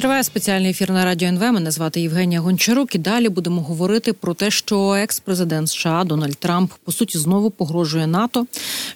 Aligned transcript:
Триває 0.00 0.24
спеціальний 0.24 0.70
ефір 0.70 0.90
на 0.90 1.04
радіо 1.04 1.28
НВ. 1.28 1.40
Мене 1.40 1.70
звати 1.70 2.00
Євгенія 2.00 2.40
Гончарук. 2.40 2.94
І 2.94 2.98
далі 2.98 3.28
будемо 3.28 3.62
говорити 3.62 4.12
про 4.12 4.34
те, 4.34 4.50
що 4.50 4.94
екс-президент 4.94 5.68
США 5.68 6.04
Дональд 6.04 6.36
Трамп 6.36 6.72
по 6.84 6.92
суті 6.92 7.18
знову 7.18 7.50
погрожує 7.50 8.06
НАТО, 8.06 8.46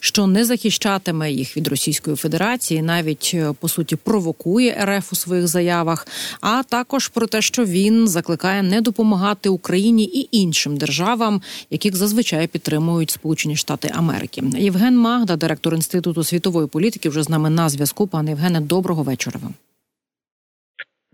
що 0.00 0.26
не 0.26 0.44
захищатиме 0.44 1.32
їх 1.32 1.56
від 1.56 1.68
Російської 1.68 2.16
Федерації, 2.16 2.82
навіть 2.82 3.30
е, 3.34 3.52
по 3.60 3.68
суті 3.68 3.96
провокує 3.96 4.84
РФ 4.84 5.12
у 5.12 5.16
своїх 5.16 5.48
заявах. 5.48 6.06
А 6.40 6.62
також 6.62 7.08
про 7.08 7.26
те, 7.26 7.42
що 7.42 7.64
він 7.64 8.08
закликає 8.08 8.62
не 8.62 8.80
допомагати 8.80 9.48
Україні 9.48 10.04
і 10.04 10.28
іншим 10.36 10.76
державам, 10.76 11.42
яких 11.70 11.96
зазвичай 11.96 12.46
підтримують 12.46 13.10
Сполучені 13.10 13.56
Штати 13.56 13.92
Америки. 13.94 14.42
Євген 14.58 14.98
Магда, 14.98 15.36
директор 15.36 15.74
інституту 15.74 16.24
світової 16.24 16.66
політики, 16.66 17.08
вже 17.08 17.22
з 17.22 17.28
нами 17.28 17.50
на 17.50 17.68
зв'язку. 17.68 18.06
Пане 18.06 18.30
Євгене, 18.30 18.60
доброго 18.60 19.02
вечора 19.02 19.40
вам. 19.42 19.54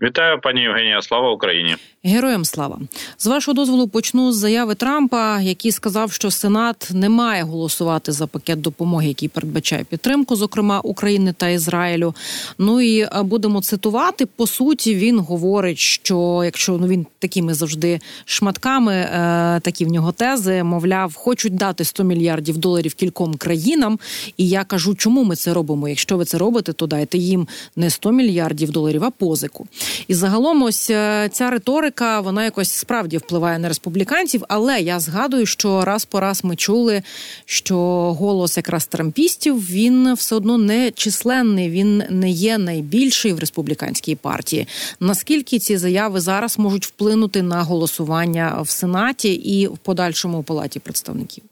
Вітаю, 0.01 0.39
пані 0.41 0.61
Євгенія. 0.61 1.01
Слава 1.01 1.31
Україні. 1.31 1.75
Героям 2.03 2.45
слава 2.45 2.79
з 3.17 3.27
вашого 3.27 3.55
дозволу 3.55 3.87
почну 3.87 4.31
з 4.31 4.37
заяви 4.37 4.75
Трампа, 4.75 5.41
який 5.41 5.71
сказав, 5.71 6.11
що 6.11 6.31
Сенат 6.31 6.89
не 6.93 7.09
має 7.09 7.43
голосувати 7.43 8.11
за 8.11 8.27
пакет 8.27 8.61
допомоги, 8.61 9.07
який 9.07 9.29
передбачає 9.29 9.83
підтримку, 9.83 10.35
зокрема 10.35 10.79
України 10.79 11.33
та 11.37 11.49
Ізраїлю. 11.49 12.15
Ну 12.57 12.81
і 12.81 13.07
будемо 13.23 13.61
цитувати. 13.61 14.25
По 14.25 14.47
суті, 14.47 14.95
він 14.95 15.19
говорить, 15.19 15.77
що 15.77 16.41
якщо 16.45 16.77
ну 16.77 16.87
він 16.87 17.05
такими 17.19 17.53
завжди 17.53 17.99
шматками, 18.25 18.93
е, 18.93 19.59
такі 19.63 19.85
в 19.85 19.87
нього 19.87 20.11
тези, 20.11 20.63
мовляв, 20.63 21.15
хочуть 21.15 21.55
дати 21.55 21.83
100 21.83 22.03
мільярдів 22.03 22.57
доларів 22.57 22.93
кільком 22.93 23.35
країнам. 23.35 23.99
І 24.37 24.49
я 24.49 24.63
кажу, 24.63 24.95
чому 24.95 25.23
ми 25.23 25.35
це 25.35 25.53
робимо? 25.53 25.89
Якщо 25.89 26.17
ви 26.17 26.25
це 26.25 26.37
робите, 26.37 26.73
то 26.73 26.87
дайте 26.87 27.17
їм 27.17 27.47
не 27.75 27.89
100 27.89 28.11
мільярдів 28.11 28.71
доларів, 28.71 29.03
а 29.03 29.09
позику. 29.09 29.67
І 30.07 30.13
загалом, 30.13 30.63
ось 30.63 30.89
е, 30.89 31.29
ця 31.33 31.49
риторика 31.49 31.90
вона 31.99 32.43
якось 32.43 32.71
справді 32.71 33.17
впливає 33.17 33.59
на 33.59 33.67
республіканців. 33.67 34.43
Але 34.49 34.79
я 34.79 34.99
згадую, 34.99 35.45
що 35.45 35.85
раз 35.85 36.05
по 36.05 36.19
раз 36.19 36.43
ми 36.43 36.55
чули, 36.55 37.03
що 37.45 37.77
голос 38.13 38.57
якраз 38.57 38.85
трампістів 38.85 39.57
він 39.57 40.13
все 40.13 40.35
одно 40.35 40.57
не 40.57 40.91
численний, 40.91 41.69
він 41.69 42.03
не 42.09 42.29
є 42.29 42.57
найбільший 42.57 43.33
в 43.33 43.39
республіканській 43.39 44.15
партії. 44.15 44.67
Наскільки 44.99 45.59
ці 45.59 45.77
заяви 45.77 46.19
зараз 46.19 46.59
можуть 46.59 46.85
вплинути 46.85 47.41
на 47.41 47.63
голосування 47.63 48.61
в 48.61 48.69
сенаті 48.69 49.33
і 49.33 49.67
в 49.67 49.77
подальшому 49.77 50.39
у 50.39 50.43
палаті 50.43 50.79
представників? 50.79 51.43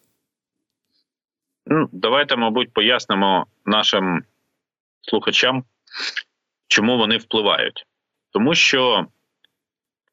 Ну, 1.65 1.89
давайте, 1.91 2.35
мабуть, 2.35 2.73
пояснимо 2.73 3.45
нашим 3.65 4.23
слухачам, 5.01 5.63
чому 6.67 6.97
вони 6.97 7.17
впливають. 7.17 7.85
Тому 8.31 8.55
що 8.55 9.07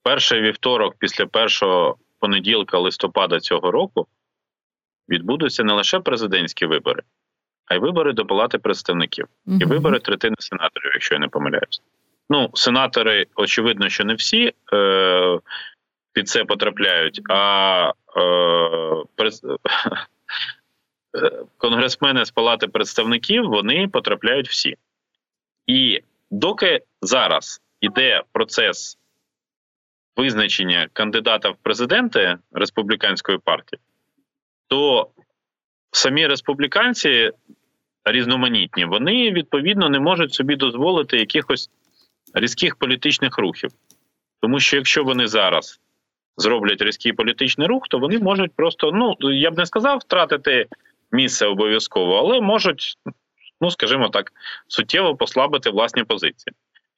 перший 0.06 0.40
вівторок, 0.40 0.94
після 0.98 1.26
першого 1.26 1.96
понеділка 2.18 2.78
листопада 2.78 3.40
цього 3.40 3.70
року, 3.70 4.06
відбудуться 5.08 5.64
не 5.64 5.72
лише 5.72 6.00
президентські 6.00 6.66
вибори, 6.66 7.02
а 7.66 7.74
й 7.74 7.78
вибори 7.78 8.12
до 8.12 8.26
Палати 8.26 8.58
представників 8.58 9.26
і 9.46 9.64
вибори 9.64 9.98
третини 9.98 10.36
сенаторів, 10.38 10.90
якщо 10.94 11.14
я 11.14 11.18
не 11.18 11.28
помиляюсь. 11.28 11.82
Ну, 12.30 12.50
сенатори, 12.54 13.26
очевидно, 13.34 13.88
що 13.88 14.04
не 14.04 14.14
всі 14.14 14.52
е, 14.72 15.38
під 16.12 16.28
це 16.28 16.44
потрапляють, 16.44 17.20
а 17.28 17.92
е, 18.16 19.04
през... 19.14 19.42
конгресмени 21.58 22.24
з 22.24 22.30
Палати 22.30 22.68
представників 22.68 23.44
вони 23.44 23.88
потрапляють 23.88 24.48
всі. 24.48 24.76
І 25.66 26.00
доки 26.30 26.80
зараз 27.02 27.62
іде 27.80 28.22
процес 28.32 28.98
визначення 30.16 30.88
кандидата 30.92 31.50
в 31.50 31.56
президенти 31.62 32.38
республіканської 32.52 33.38
партії, 33.38 33.80
то 34.68 35.10
самі 35.90 36.26
республіканці 36.26 37.30
різноманітні, 38.04 38.84
вони 38.84 39.30
відповідно 39.30 39.88
не 39.88 40.00
можуть 40.00 40.34
собі 40.34 40.56
дозволити 40.56 41.16
якихось 41.16 41.70
різких 42.34 42.76
політичних 42.76 43.38
рухів. 43.38 43.70
Тому 44.40 44.60
що 44.60 44.76
якщо 44.76 45.04
вони 45.04 45.26
зараз 45.26 45.80
зроблять 46.36 46.82
різкий 46.82 47.12
політичний 47.12 47.68
рух, 47.68 47.82
то 47.90 47.98
вони 47.98 48.18
можуть 48.18 48.52
просто, 48.56 48.92
ну 48.92 49.32
я 49.32 49.50
б 49.50 49.58
не 49.58 49.66
сказав, 49.66 49.98
втратити 49.98 50.66
місце 51.12 51.46
обов'язково, 51.46 52.16
але 52.16 52.40
можуть, 52.40 52.98
ну 53.60 53.70
скажімо 53.70 54.08
так, 54.08 54.32
суттєво 54.68 55.16
послабити 55.16 55.70
власні 55.70 56.04
позиції. 56.04 56.54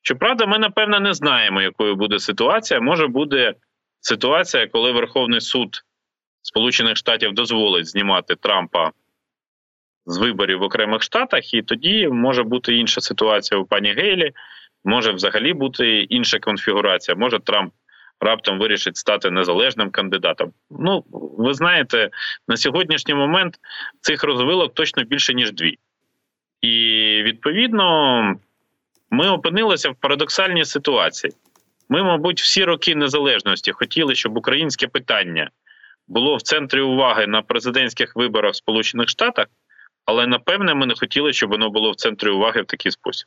Щоправда, 0.09 0.47
ми 0.47 0.59
напевно 0.59 1.01
не 1.01 1.15
знаємо, 1.15 1.63
якою 1.63 1.97
буде 1.97 2.19
ситуація. 2.19 2.81
Може 2.81 3.07
буде 3.07 3.55
ситуація, 4.01 4.67
коли 4.67 4.93
Верховний 4.93 5.41
суд 5.41 5.83
Сполучених 6.43 6.97
Штатів 6.97 7.33
дозволить 7.33 7.87
знімати 7.87 8.35
Трампа 8.35 8.91
з 10.07 10.19
виборів 10.19 10.59
в 10.59 10.63
окремих 10.63 11.03
штатах, 11.03 11.55
і 11.55 11.63
тоді 11.63 12.09
може 12.09 12.43
бути 12.43 12.77
інша 12.77 13.01
ситуація 13.01 13.61
у 13.61 13.65
пані 13.65 13.93
Гейлі, 13.93 14.33
може 14.85 15.13
взагалі 15.13 15.53
бути 15.53 16.01
інша 16.01 16.39
конфігурація. 16.39 17.15
Може 17.15 17.39
Трамп 17.39 17.73
раптом 18.21 18.59
вирішить 18.59 18.97
стати 18.97 19.31
незалежним 19.31 19.91
кандидатом. 19.91 20.53
Ну, 20.71 21.05
ви 21.39 21.55
знаєте, 21.55 22.11
на 22.49 22.57
сьогоднішній 22.57 23.15
момент 23.15 23.55
цих 24.01 24.25
розвилок 24.25 24.75
точно 24.75 25.05
більше 25.05 25.35
ніж 25.35 25.53
дві. 25.53 25.79
І 26.61 26.73
відповідно 27.25 28.35
ми 29.11 29.29
опинилися 29.29 29.91
в 29.91 29.95
парадоксальній 29.95 30.65
ситуації. 30.65 31.33
Ми, 31.89 32.03
мабуть, 32.03 32.41
всі 32.41 32.65
роки 32.65 32.95
незалежності 32.95 33.73
хотіли, 33.73 34.15
щоб 34.15 34.37
українське 34.37 34.87
питання 34.87 35.51
було 36.09 36.37
в 36.37 36.43
центрі 36.43 36.81
уваги 36.81 37.27
на 37.27 37.43
президентських 37.43 38.17
виборах 38.17 38.53
в 38.53 38.57
Сполучених 38.57 39.09
Штатах, 39.09 39.47
але 40.05 40.27
напевне 40.27 40.75
ми 40.75 40.87
не 40.87 40.95
хотіли, 40.95 41.33
щоб 41.33 41.51
воно 41.51 41.71
було 41.71 41.91
в 41.91 41.97
центрі 41.97 42.29
уваги 42.29 42.63
в 42.63 42.67
такий 42.67 42.93
спосіб. 42.93 43.27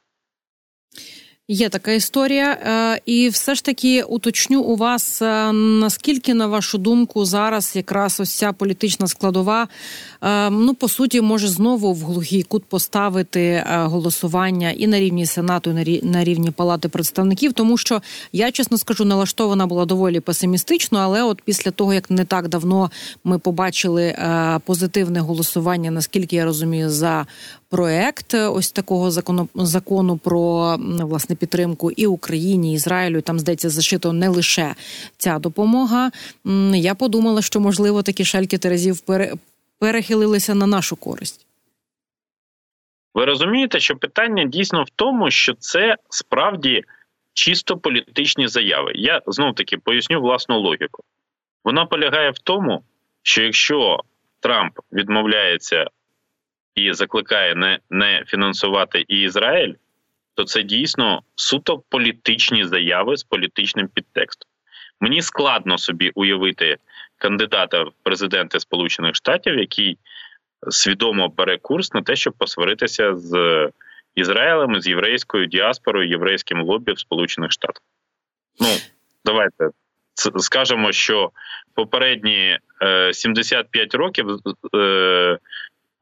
Є 1.48 1.70
така 1.70 1.92
історія, 1.92 2.52
е, 2.52 3.02
і 3.06 3.30
все 3.30 3.56
ж 3.56 3.66
таки 3.66 4.04
уточню 4.04 4.62
у 4.62 4.76
вас 4.76 5.22
е, 5.22 5.52
наскільки, 5.54 6.34
на 6.34 6.48
вашу 6.48 6.78
думку, 6.78 7.26
зараз 7.26 7.76
якраз 7.76 8.20
ось 8.20 8.38
ця 8.38 8.54
політична 8.54 9.08
складова, 9.08 9.68
ну 10.52 10.74
по 10.74 10.88
суті, 10.88 11.22
може 11.22 11.48
знову 11.48 11.94
в 11.94 12.04
глухий 12.04 12.44
кут 12.44 12.64
поставити 12.66 13.64
голосування 13.68 14.72
і 14.72 14.88
на 14.88 15.00
рівні 15.00 15.26
сенату, 15.26 15.80
і 15.80 16.06
на 16.06 16.24
рівні 16.24 16.52
палати 16.52 16.90
представників, 16.90 17.54
тому 17.54 17.78
що 17.78 18.02
я 18.34 18.52
чесно 18.52 18.78
скажу, 18.78 19.06
налаштована 19.06 19.68
була 19.68 19.86
доволі 19.86 20.20
песимістично, 20.20 21.00
але 21.00 21.24
от 21.24 21.42
після 21.42 21.72
того 21.72 21.94
як 21.94 22.10
не 22.10 22.26
так 22.26 22.48
давно 22.48 22.92
ми 23.24 23.40
побачили 23.40 24.16
позитивне 24.66 25.20
голосування, 25.20 25.92
наскільки 25.92 26.36
я 26.36 26.46
розумію, 26.46 26.90
за 26.90 27.26
проект 27.70 28.34
ось 28.34 28.72
такого 28.72 29.12
закону 29.12 29.50
закону 29.56 30.18
про 30.18 30.78
власне 30.80 31.36
підтримку 31.36 31.92
і 31.92 32.08
Україні, 32.08 32.72
і 32.72 32.76
Ізраїлю. 32.76 33.22
Там 33.22 33.40
здається, 33.40 33.70
зашито 33.70 34.14
не 34.14 34.30
лише 34.30 34.76
ця 35.18 35.40
допомога. 35.40 36.12
Я 36.74 36.96
подумала, 36.96 37.42
що 37.42 37.60
можливо 37.60 38.02
такі 38.02 38.26
шальки 38.26 38.58
Терезів 38.58 39.00
перехилилися 39.82 40.56
на 40.56 40.68
нашу 40.68 40.96
користь. 40.96 41.48
Ви 43.14 43.26
розумієте, 43.26 43.80
що 43.80 43.96
питання 43.96 44.46
дійсно 44.46 44.84
в 44.84 44.90
тому, 44.90 45.32
що 45.32 45.54
це 45.54 45.96
справді 46.10 46.84
чисто 47.34 47.78
політичні 47.78 48.48
заяви. 48.48 48.92
Я 48.96 49.22
знов 49.28 49.56
таки 49.56 49.78
поясню 49.78 50.22
власну 50.22 50.60
логіку. 50.60 51.04
Вона 51.64 51.86
полягає 51.86 52.32
в 52.32 52.40
тому, 52.40 52.84
що 53.24 53.44
якщо 53.44 54.00
Трамп 54.40 54.80
відмовляється 54.92 55.86
і 56.76 56.94
закликає 56.94 57.56
не, 57.56 57.80
не 57.90 58.24
фінансувати 58.28 59.06
і 59.08 59.22
Ізраїль, 59.22 59.74
то 60.34 60.44
це 60.44 60.64
дійсно 60.64 61.22
суто 61.36 61.84
політичні 61.90 62.66
заяви 62.66 63.18
з 63.18 63.24
політичним 63.24 63.88
підтекстом. 63.88 64.50
Мені 65.00 65.22
складно 65.22 65.78
собі 65.78 66.12
уявити 66.16 66.78
кандидата 67.22 67.84
в 67.84 67.92
президенти 68.04 68.60
Сполучених 68.60 69.16
Штатів, 69.16 69.58
який 69.60 69.98
свідомо 70.70 71.30
бере 71.30 71.58
курс 71.58 71.94
на 71.94 72.02
те, 72.02 72.16
щоб 72.16 72.34
посваритися 72.34 73.16
з 73.16 73.70
Ізраїлем, 74.16 74.82
з 74.82 74.88
єврейською 74.88 75.46
діаспорою, 75.46 76.10
єврейським 76.10 76.62
лобі 76.62 76.92
в 76.92 77.00
Сполучених 77.00 77.52
Штатах. 77.52 77.84
Ну, 78.60 78.68
давайте 79.26 79.70
скажемо, 80.38 80.92
що 80.92 81.32
попередні 81.76 82.60
75 83.12 83.96
років 83.96 84.28
е, 84.76 85.38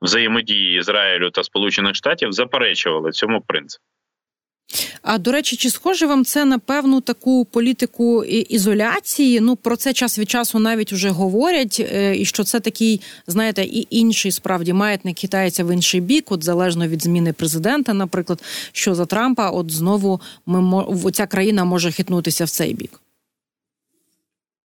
взаємодії 0.01 0.79
Ізраїлю 0.79 1.29
та 1.29 1.43
Сполучених 1.43 1.95
Штатів 1.95 2.31
заперечували 2.31 3.11
цьому 3.11 3.41
принципу. 3.41 3.83
А 5.01 5.17
до 5.17 5.31
речі, 5.31 5.55
чи 5.55 5.69
схоже 5.69 6.05
вам 6.05 6.25
це 6.25 6.45
на 6.45 6.59
певну 6.59 7.01
таку 7.01 7.45
політику 7.45 8.23
ізоляції? 8.23 9.39
Ну 9.39 9.55
про 9.55 9.75
це 9.75 9.93
час 9.93 10.19
від 10.19 10.29
часу 10.29 10.59
навіть 10.59 10.93
вже 10.93 11.09
говорять, 11.09 11.81
е, 11.93 12.15
і 12.15 12.25
що 12.25 12.43
це 12.43 12.59
такий, 12.59 13.01
знаєте, 13.27 13.63
і 13.63 13.87
інший 13.89 14.31
справді 14.31 14.73
маятник 14.73 15.19
хитається 15.19 15.63
в 15.63 15.73
інший 15.73 16.01
бік, 16.01 16.31
от 16.31 16.43
залежно 16.43 16.87
від 16.87 17.03
зміни 17.03 17.33
президента, 17.33 17.93
наприклад, 17.93 18.43
що 18.71 18.95
за 18.95 19.05
Трампа, 19.05 19.49
от 19.49 19.71
знову 19.71 20.21
ми 20.45 21.11
ця 21.11 21.27
країна 21.27 21.65
може 21.65 21.91
хитнутися 21.91 22.45
в 22.45 22.49
цей 22.49 22.73
бік. 22.73 23.01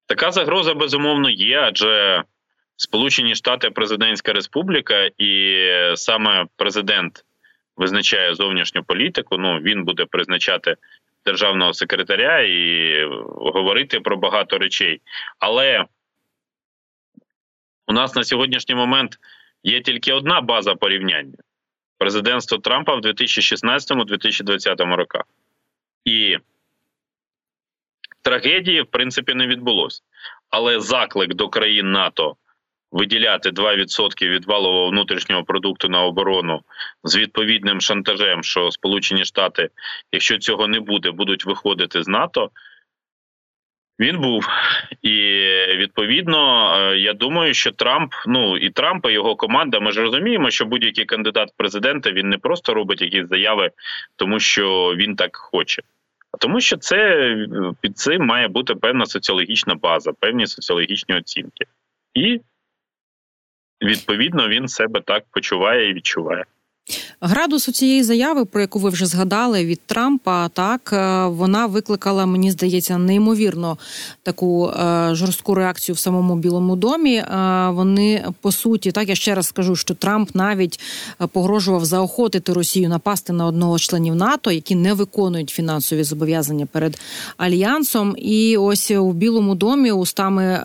Така 0.06 0.32
загроза 0.32 0.74
безумовно 0.74 1.30
є, 1.30 1.58
адже 1.58 2.22
Сполучені 2.76 3.34
Штати 3.34 3.70
президентська 3.70 4.32
республіка, 4.32 5.10
і 5.18 5.56
саме 5.94 6.46
президент 6.56 7.24
визначає 7.76 8.35
зовнішню 8.35 8.85
політику. 8.85 9.38
Ну 9.38 9.59
він 9.59 9.85
буде 9.85 10.05
призначати 10.05 10.76
державного 11.25 11.75
секретаря 11.75 12.41
і 12.41 13.05
говорити 13.37 14.00
про 14.00 14.17
багато 14.17 14.59
речей. 14.59 15.00
Але 15.38 15.85
у 17.87 17.93
нас 17.93 18.15
на 18.15 18.25
сьогоднішній 18.25 18.75
момент 18.75 19.19
є 19.62 19.81
тільки 19.81 20.12
одна 20.12 20.41
база 20.41 20.75
порівняння: 20.75 21.38
президентство 21.99 22.59
Трампа 22.59 22.94
в 22.94 23.00
2016-2020 23.00 24.94
роках. 24.94 25.23
І 26.05 26.38
трагедії, 28.23 28.82
в 28.82 28.87
принципі, 28.87 29.35
не 29.35 29.47
відбулося. 29.47 30.03
Але 30.50 30.81
заклик 30.81 31.35
до 31.35 31.49
країн 31.49 31.93
НАТО 31.93 32.37
виділяти 32.94 33.50
2% 33.50 34.29
від 34.29 34.44
валового 34.44 34.88
внутрішнього 34.88 35.44
продукту 35.44 35.88
на 35.88 36.02
оборону 36.02 36.61
з 37.05 37.17
відповідним 37.17 37.81
шантажем, 37.81 38.43
що 38.43 38.70
Сполучені 38.70 39.25
Штати, 39.25 39.69
якщо 40.12 40.38
цього 40.38 40.69
не 40.69 40.81
буде, 40.81 41.11
будуть 41.11 41.44
виходити 41.44 42.02
з 42.02 42.08
НАТО. 42.08 42.50
Він 44.00 44.20
був 44.20 44.49
і 45.02 45.11
відповідно, 45.76 46.73
е, 46.76 46.99
я 46.99 47.12
думаю, 47.12 47.55
що 47.55 47.73
Трамп, 47.73 48.12
ну 48.26 48.56
і 48.56 48.70
Трамп 48.70 49.06
і 49.06 49.12
його 49.12 49.37
команда. 49.37 49.81
Ми 49.81 49.93
ж 49.93 50.02
розуміємо, 50.02 50.50
що 50.50 50.64
будь-який 50.64 51.05
кандидат 51.05 51.50
в 51.50 51.56
президента 51.56 52.12
він 52.12 52.29
не 52.29 52.38
просто 52.38 52.75
робить 52.75 53.02
якісь 53.02 53.29
заяви, 53.29 53.70
тому 54.17 54.40
що 54.40 54.94
він 54.97 55.17
так 55.17 55.37
хоче, 55.37 55.82
а 56.32 56.37
тому, 56.37 56.61
що 56.61 56.76
це 56.76 57.29
під 57.81 57.99
цим 57.99 58.26
має 58.26 58.49
бути 58.49 58.75
певна 58.75 59.06
соціологічна 59.06 59.75
база, 59.75 60.12
певні 60.12 60.47
соціологічні 60.47 61.14
оцінки, 61.14 61.64
і 62.14 62.40
відповідно 63.84 64.48
він 64.48 64.69
себе 64.69 65.00
так 65.00 65.25
почуває 65.31 65.90
і 65.90 65.94
відчуває. 65.94 66.44
Градус 67.20 67.69
у 67.69 67.72
цієї 67.72 68.02
заяви, 68.02 68.44
про 68.44 68.60
яку 68.60 68.78
ви 68.78 68.90
вже 68.90 69.06
згадали 69.06 69.64
від 69.64 69.81
Трампа, 69.86 70.48
так 70.48 70.90
е, 70.92 71.26
вона 71.26 71.66
викликала, 71.66 72.26
мені 72.26 72.50
здається, 72.50 72.98
неймовірно 72.98 73.78
таку 74.22 74.69
е, 74.69 75.08
жорстку 75.12 75.54
реакцію 75.54 75.96
в 75.96 75.98
самому 75.98 76.36
Білому 76.36 76.76
домі. 76.76 77.16
Е, 77.16 77.69
вони 77.70 78.25
по 78.40 78.52
суті, 78.52 78.92
так 78.92 79.08
я 79.08 79.14
ще 79.14 79.34
раз 79.34 79.46
скажу, 79.46 79.76
що 79.76 79.94
Трамп 79.94 80.34
навіть 80.34 80.81
погрожував 81.32 81.84
заохотити 81.84 82.52
Росію 82.52 82.88
напасти 82.88 83.32
на 83.32 83.46
одного 83.46 83.78
з 83.78 83.82
членів 83.82 84.14
НАТО, 84.14 84.50
які 84.50 84.75
не 84.75 84.94
виконують 84.94 85.50
фінансові 85.50 86.04
зобов'язання 86.04 86.66
перед 86.66 87.00
альянсом. 87.37 88.14
І 88.19 88.56
ось 88.56 88.90
у 88.90 89.12
Білому 89.12 89.54
домі 89.54 89.92
устами 89.92 90.62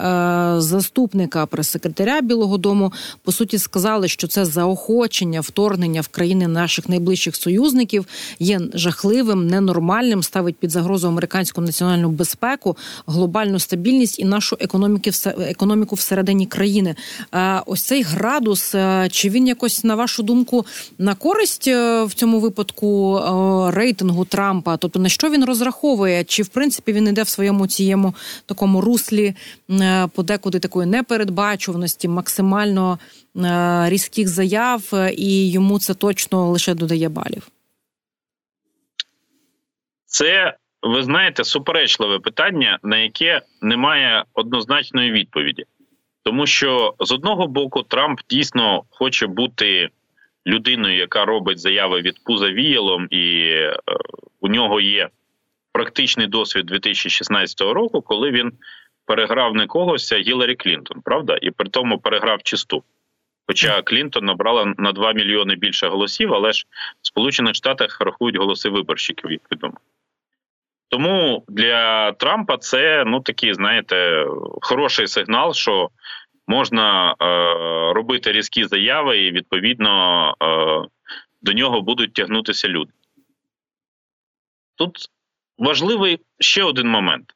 заступника 0.58 1.46
прес-секретаря 1.46 2.22
Білого 2.22 2.58
Дому 2.58 2.94
по 3.24 3.32
суті 3.32 3.58
сказали, 3.58 4.08
що 4.08 4.28
це 4.28 4.46
заохочення 4.46 5.42
вторгнення 5.42 6.02
в 6.02 6.09
країни 6.10 6.48
наших 6.48 6.90
найближчих 6.90 7.36
союзників 7.36 8.06
є 8.40 8.62
жахливим, 8.74 9.48
ненормальним, 9.48 10.24
ставить 10.24 10.56
під 10.56 10.72
загрозу 10.72 11.08
американську 11.08 11.62
національну 11.62 12.10
безпеку, 12.10 12.78
глобальну 13.08 13.60
стабільність 13.60 14.20
і 14.20 14.26
нашу 14.26 14.58
економіки 14.60 15.12
економіку 15.40 15.96
всередині 15.96 16.46
країни. 16.46 16.96
Ось 17.66 17.84
цей 17.84 18.02
градус, 18.02 18.76
е, 18.76 19.08
чи 19.12 19.30
він 19.30 19.48
якось 19.48 19.84
на 19.84 19.96
вашу 19.96 20.24
думку 20.24 20.66
на 20.98 21.16
користь 21.16 21.68
е, 21.68 22.04
в 22.04 22.14
цьому 22.14 22.40
випадку 22.40 23.18
е, 23.18 23.72
рейтингу 23.72 24.26
Трампа? 24.26 24.78
Тобто 24.78 25.00
на 25.00 25.10
що 25.10 25.30
він 25.30 25.46
розраховує? 25.46 26.24
Чи 26.24 26.44
в 26.44 26.48
принципі 26.48 26.94
він 26.94 27.08
іде 27.08 27.24
в 27.24 27.30
своєму 27.30 27.68
цієму 27.68 28.16
такому 28.46 28.82
руслі 28.82 29.36
подекуди 30.14 30.60
такої 30.60 30.88
непередбачуваності, 30.88 32.08
максимально 32.08 33.00
різких 33.90 34.28
заяв, 34.28 34.82
і 35.18 35.52
йому 35.52 35.80
це 35.80 35.94
точно 35.94 36.50
лише 36.50 36.74
додає 36.74 37.10
балів? 37.10 37.48
Це 40.06 40.58
ви 40.82 41.04
знаєте 41.04 41.44
суперечливе 41.44 42.20
питання, 42.20 42.80
на 42.84 42.98
яке 42.98 43.42
немає 43.62 44.24
однозначної 44.34 45.12
відповіді, 45.12 45.66
тому 46.24 46.46
що 46.46 46.94
з 47.00 47.12
одного 47.12 47.48
боку 47.48 47.84
Трамп 47.84 48.20
дійсно 48.30 48.84
хоче 48.90 49.28
бути 49.28 49.90
людиною, 50.48 50.98
яка 50.98 51.26
робить 51.26 51.60
заяви 51.60 52.02
від 52.02 52.24
пуза 52.24 52.50
віялом, 52.50 53.08
і 53.10 53.50
е, 53.50 53.78
у 54.40 54.48
нього 54.48 54.82
є 54.82 55.10
практичний 55.72 56.28
досвід 56.28 56.66
2016 56.66 57.62
року, 57.62 58.02
коли 58.02 58.32
він 58.32 58.52
переграв 59.06 59.56
не 59.56 59.68
когось, 59.68 60.12
а 60.12 60.18
Гіларі 60.18 60.56
Клінтон, 60.56 61.02
правда, 61.02 61.38
і 61.42 61.52
при 61.52 61.70
тому 61.70 62.00
переграв 62.00 62.44
чисту. 62.44 62.84
Хоча 63.50 63.82
Клінтон 63.82 64.26
набрала 64.26 64.74
на 64.78 64.92
2 64.92 65.14
мільйони 65.14 65.56
більше 65.56 65.88
голосів, 65.88 66.34
але 66.34 66.52
ж 66.52 66.66
в 67.02 67.08
Сполучених 67.08 67.56
Штатах 67.56 68.02
рахують 68.02 68.38
голоси 68.38 68.70
виборщиків, 68.70 69.32
як 69.32 69.42
відомо. 69.52 69.78
Тому 70.90 71.44
для 71.48 72.12
Трампа 72.12 72.58
це 72.58 73.04
ну 73.08 73.20
такий, 73.20 73.54
знаєте, 73.54 74.26
хороший 74.62 75.08
сигнал, 75.08 75.54
що 75.54 75.90
можна 76.48 77.12
е, 77.12 77.26
робити 77.94 78.32
різкі 78.32 78.66
заяви, 78.66 79.20
і 79.20 79.32
відповідно 79.32 80.34
е, 80.44 80.46
до 81.42 81.54
нього 81.54 81.82
будуть 81.82 82.14
тягнутися 82.14 82.68
люди. 82.68 82.92
Тут 84.76 84.98
важливий 85.58 86.20
ще 86.40 86.64
один 86.64 86.90
момент 86.90 87.34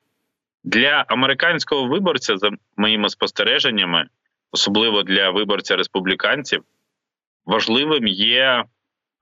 для 0.63 1.05
американського 1.07 1.87
виборця, 1.87 2.37
за 2.37 2.49
моїми 2.77 3.09
спостереженнями 3.09 4.07
особливо 4.53 5.03
для 5.03 5.29
виборця 5.29 5.75
республіканців, 5.75 6.63
важливим 7.45 8.07
є 8.07 8.63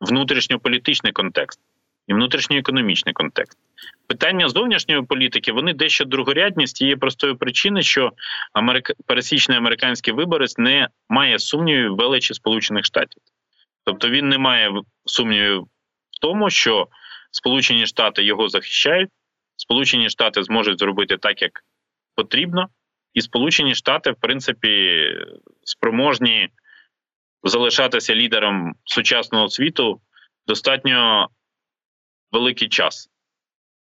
внутрішньополітичний 0.02 1.14
контекст 1.14 1.60
і 2.08 2.14
внутрішньоекономічний 2.14 3.14
контекст. 3.14 3.60
Питання 4.08 4.50
зовнішньої 4.50 5.02
політики 5.02 5.52
вони 5.52 5.74
дещо 5.74 6.06
другорядні 6.06 6.68
з 6.68 6.74
тієї 6.74 6.96
простої 6.96 7.36
причини, 7.36 7.82
що 7.82 8.12
америка... 8.54 8.94
пересічний 9.06 9.58
американський 9.58 10.14
виборець 10.14 10.58
не 10.58 10.88
має 11.10 11.40
сумнівів 11.40 11.94
в 11.94 11.96
величі 11.96 12.34
Сполучених 12.34 12.86
Штатів. 12.86 13.22
Тобто 13.84 14.10
він 14.10 14.30
не 14.30 14.38
має 14.38 14.72
сумнівів 15.06 15.62
в 16.12 16.20
тому, 16.22 16.50
що 16.50 16.88
Сполучені 17.32 17.86
Штати 17.86 18.24
його 18.24 18.50
захищають, 18.50 19.10
Сполучені 19.56 20.10
Штати 20.10 20.44
зможуть 20.44 20.80
зробити 20.80 21.18
так, 21.18 21.42
як 21.42 21.64
потрібно 22.16 22.70
і 23.14 23.22
Сполучені 23.22 23.76
Штати, 23.76 24.12
в 24.12 24.16
принципі, 24.16 25.04
спроможні 25.64 26.50
залишатися 27.44 28.16
лідером 28.16 28.76
сучасного 28.86 29.50
світу 29.50 30.02
достатньо 30.48 31.30
великий 32.32 32.70
час. 32.70 33.10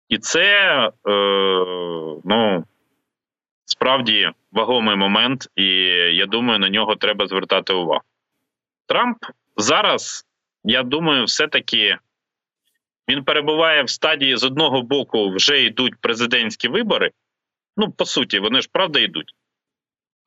І 0.08 0.18
це 0.18 0.68
е, 0.78 0.92
ну, 2.24 2.64
справді 3.64 4.30
вагомий 4.52 4.96
момент, 4.96 5.48
і 5.56 5.64
я 6.14 6.26
думаю, 6.26 6.58
на 6.58 6.68
нього 6.68 6.96
треба 6.96 7.26
звертати 7.26 7.72
увагу. 7.72 8.02
Трамп 8.86 9.18
зараз, 9.56 10.26
я 10.64 10.82
думаю, 10.82 11.24
все-таки 11.24 11.98
він 13.08 13.24
перебуває 13.24 13.82
в 13.82 13.90
стадії 13.90 14.36
з 14.36 14.44
одного 14.44 14.82
боку, 14.82 15.30
вже 15.30 15.62
йдуть 15.62 15.94
президентські 16.00 16.68
вибори. 16.68 17.10
Ну, 17.76 17.90
по 17.90 18.04
суті, 18.04 18.38
вони 18.38 18.60
ж 18.60 18.68
правда 18.72 19.00
йдуть. 19.00 19.34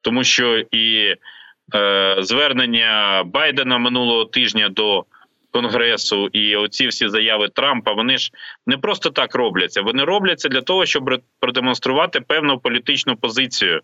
Тому 0.02 0.24
що 0.24 0.58
і 0.72 1.16
е, 1.76 2.16
звернення 2.20 3.24
Байдена 3.26 3.78
минулого 3.78 4.26
тижня 4.26 4.70
до 4.70 5.06
Конгресу 5.52 6.28
і 6.28 6.56
оці 6.56 6.88
всі 6.88 7.10
заяви 7.10 7.50
Трампа, 7.50 7.94
вони 7.94 8.18
ж 8.18 8.32
не 8.66 8.78
просто 8.78 9.10
так 9.10 9.36
робляться. 9.36 9.82
Вони 9.82 10.04
робляться 10.04 10.50
для 10.50 10.62
того, 10.62 10.86
щоб 10.86 11.22
продемонструвати 11.40 12.22
певну 12.22 12.60
політичну 12.60 13.18
позицію 13.18 13.82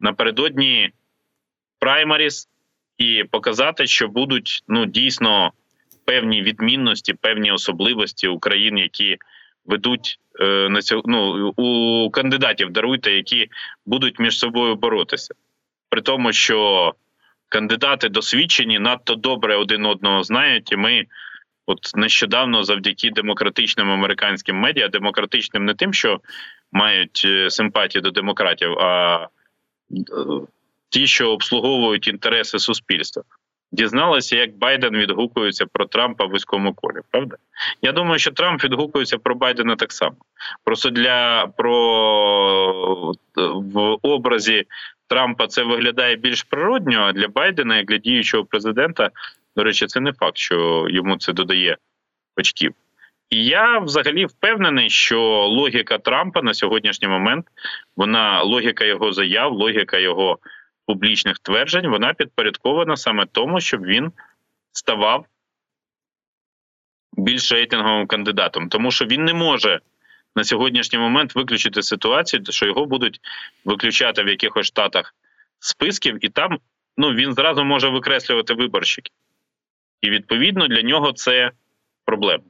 напередодні 0.00 0.90
праймаріс 1.78 2.48
і 2.98 3.24
показати, 3.30 3.86
що 3.86 4.08
будуть 4.08 4.64
ну 4.68 4.86
дійсно 4.86 5.52
певні 6.04 6.42
відмінності, 6.42 7.14
певні 7.14 7.52
особливості 7.52 8.28
України, 8.28 8.80
які 8.80 9.18
ведуть 9.68 10.18
е, 10.40 10.68
на 10.68 10.80
ну, 11.04 11.48
у 11.56 12.10
кандидатів 12.10 12.70
даруйте, 12.70 13.12
які 13.12 13.48
будуть 13.86 14.18
між 14.18 14.38
собою 14.38 14.76
боротися, 14.76 15.34
при 15.88 16.00
тому, 16.02 16.32
що 16.32 16.94
кандидати 17.48 18.08
досвідчені 18.08 18.78
надто 18.78 19.14
добре 19.14 19.56
один 19.56 19.86
одного 19.86 20.22
знають, 20.22 20.72
і 20.72 20.76
ми 20.76 21.06
От 21.68 21.92
нещодавно, 21.94 22.64
завдяки 22.64 23.10
демократичним 23.10 23.90
американським 23.90 24.56
медіа, 24.56 24.88
демократичним 24.88 25.64
не 25.64 25.74
тим, 25.74 25.92
що 25.92 26.20
мають 26.72 27.22
е, 27.24 27.50
симпатії 27.50 28.02
до 28.02 28.10
демократів, 28.10 28.78
а 28.78 29.24
е, 29.24 29.96
ті, 30.88 31.06
що 31.06 31.32
обслуговують 31.32 32.08
інтереси 32.08 32.58
суспільства, 32.58 33.22
дізналися, 33.78 34.36
як 34.36 34.58
Байден 34.58 34.96
відгукується 34.96 35.66
про 35.66 35.86
Трампа 35.86 36.24
в 36.24 36.32
військовому 36.32 36.74
колі. 36.74 37.00
Правда? 37.10 37.36
Я 37.82 37.92
думаю, 37.92 38.18
що 38.18 38.30
Трамп 38.30 38.64
відгукується 38.64 39.18
про 39.18 39.34
Байдена 39.34 39.76
так 39.76 39.92
само. 39.92 40.16
Просто 40.64 40.90
для 40.90 41.46
про 41.56 43.14
в 43.54 43.96
образі 44.02 44.64
Трампа 45.08 45.46
це 45.46 45.62
виглядає 45.62 46.16
більш 46.16 46.42
природньо, 46.42 47.00
а 47.00 47.12
для 47.12 47.28
Байдена, 47.28 47.76
як 47.76 47.86
для 47.86 47.98
діючого 47.98 48.44
президента, 48.44 49.10
до 49.56 49.64
речі, 49.64 49.86
це 49.86 50.00
не 50.00 50.12
факт, 50.12 50.36
що 50.36 50.86
йому 50.90 51.16
це 51.16 51.32
додає 51.32 51.76
очків. 52.36 52.74
І 53.30 53.44
я 53.44 53.78
взагалі 53.78 54.26
впевнений, 54.26 54.90
що 54.90 55.20
логіка 55.46 55.98
Трампа 55.98 56.42
на 56.42 56.54
сьогоднішній 56.54 57.08
момент, 57.08 57.46
вона 57.96 58.42
логіка 58.42 58.84
його 58.84 59.12
заяв, 59.12 59.52
логіка 59.52 59.98
його 59.98 60.38
публічних 60.88 61.38
тверджень, 61.38 61.86
вона 61.86 62.14
підпорядкована 62.14 62.96
саме 62.96 63.26
тому, 63.26 63.60
щоб 63.60 63.84
він 63.84 64.12
ставав 64.72 65.26
більш 67.12 67.52
рейтинговим 67.52 68.06
кандидатом, 68.06 68.68
тому 68.68 68.90
що 68.90 69.04
він 69.04 69.24
не 69.24 69.34
може 69.34 69.80
на 70.36 70.44
сьогоднішній 70.44 70.98
момент 70.98 71.34
виключити 71.34 71.82
ситуацію, 71.82 72.42
що 72.48 72.66
його 72.66 72.86
будуть 72.86 73.20
виключати 73.64 74.22
в 74.22 74.28
якихось 74.28 74.66
штатах 74.66 75.14
списків, 75.58 76.24
і 76.24 76.28
там 76.28 76.58
ну 76.96 77.14
він 77.14 77.34
зразу 77.34 77.64
може 77.64 77.88
викреслювати 77.88 78.54
виборщиків. 78.54 79.14
І 80.00 80.10
відповідно 80.10 80.68
для 80.68 80.82
нього 80.82 81.12
це 81.12 81.50
проблема. 82.04 82.44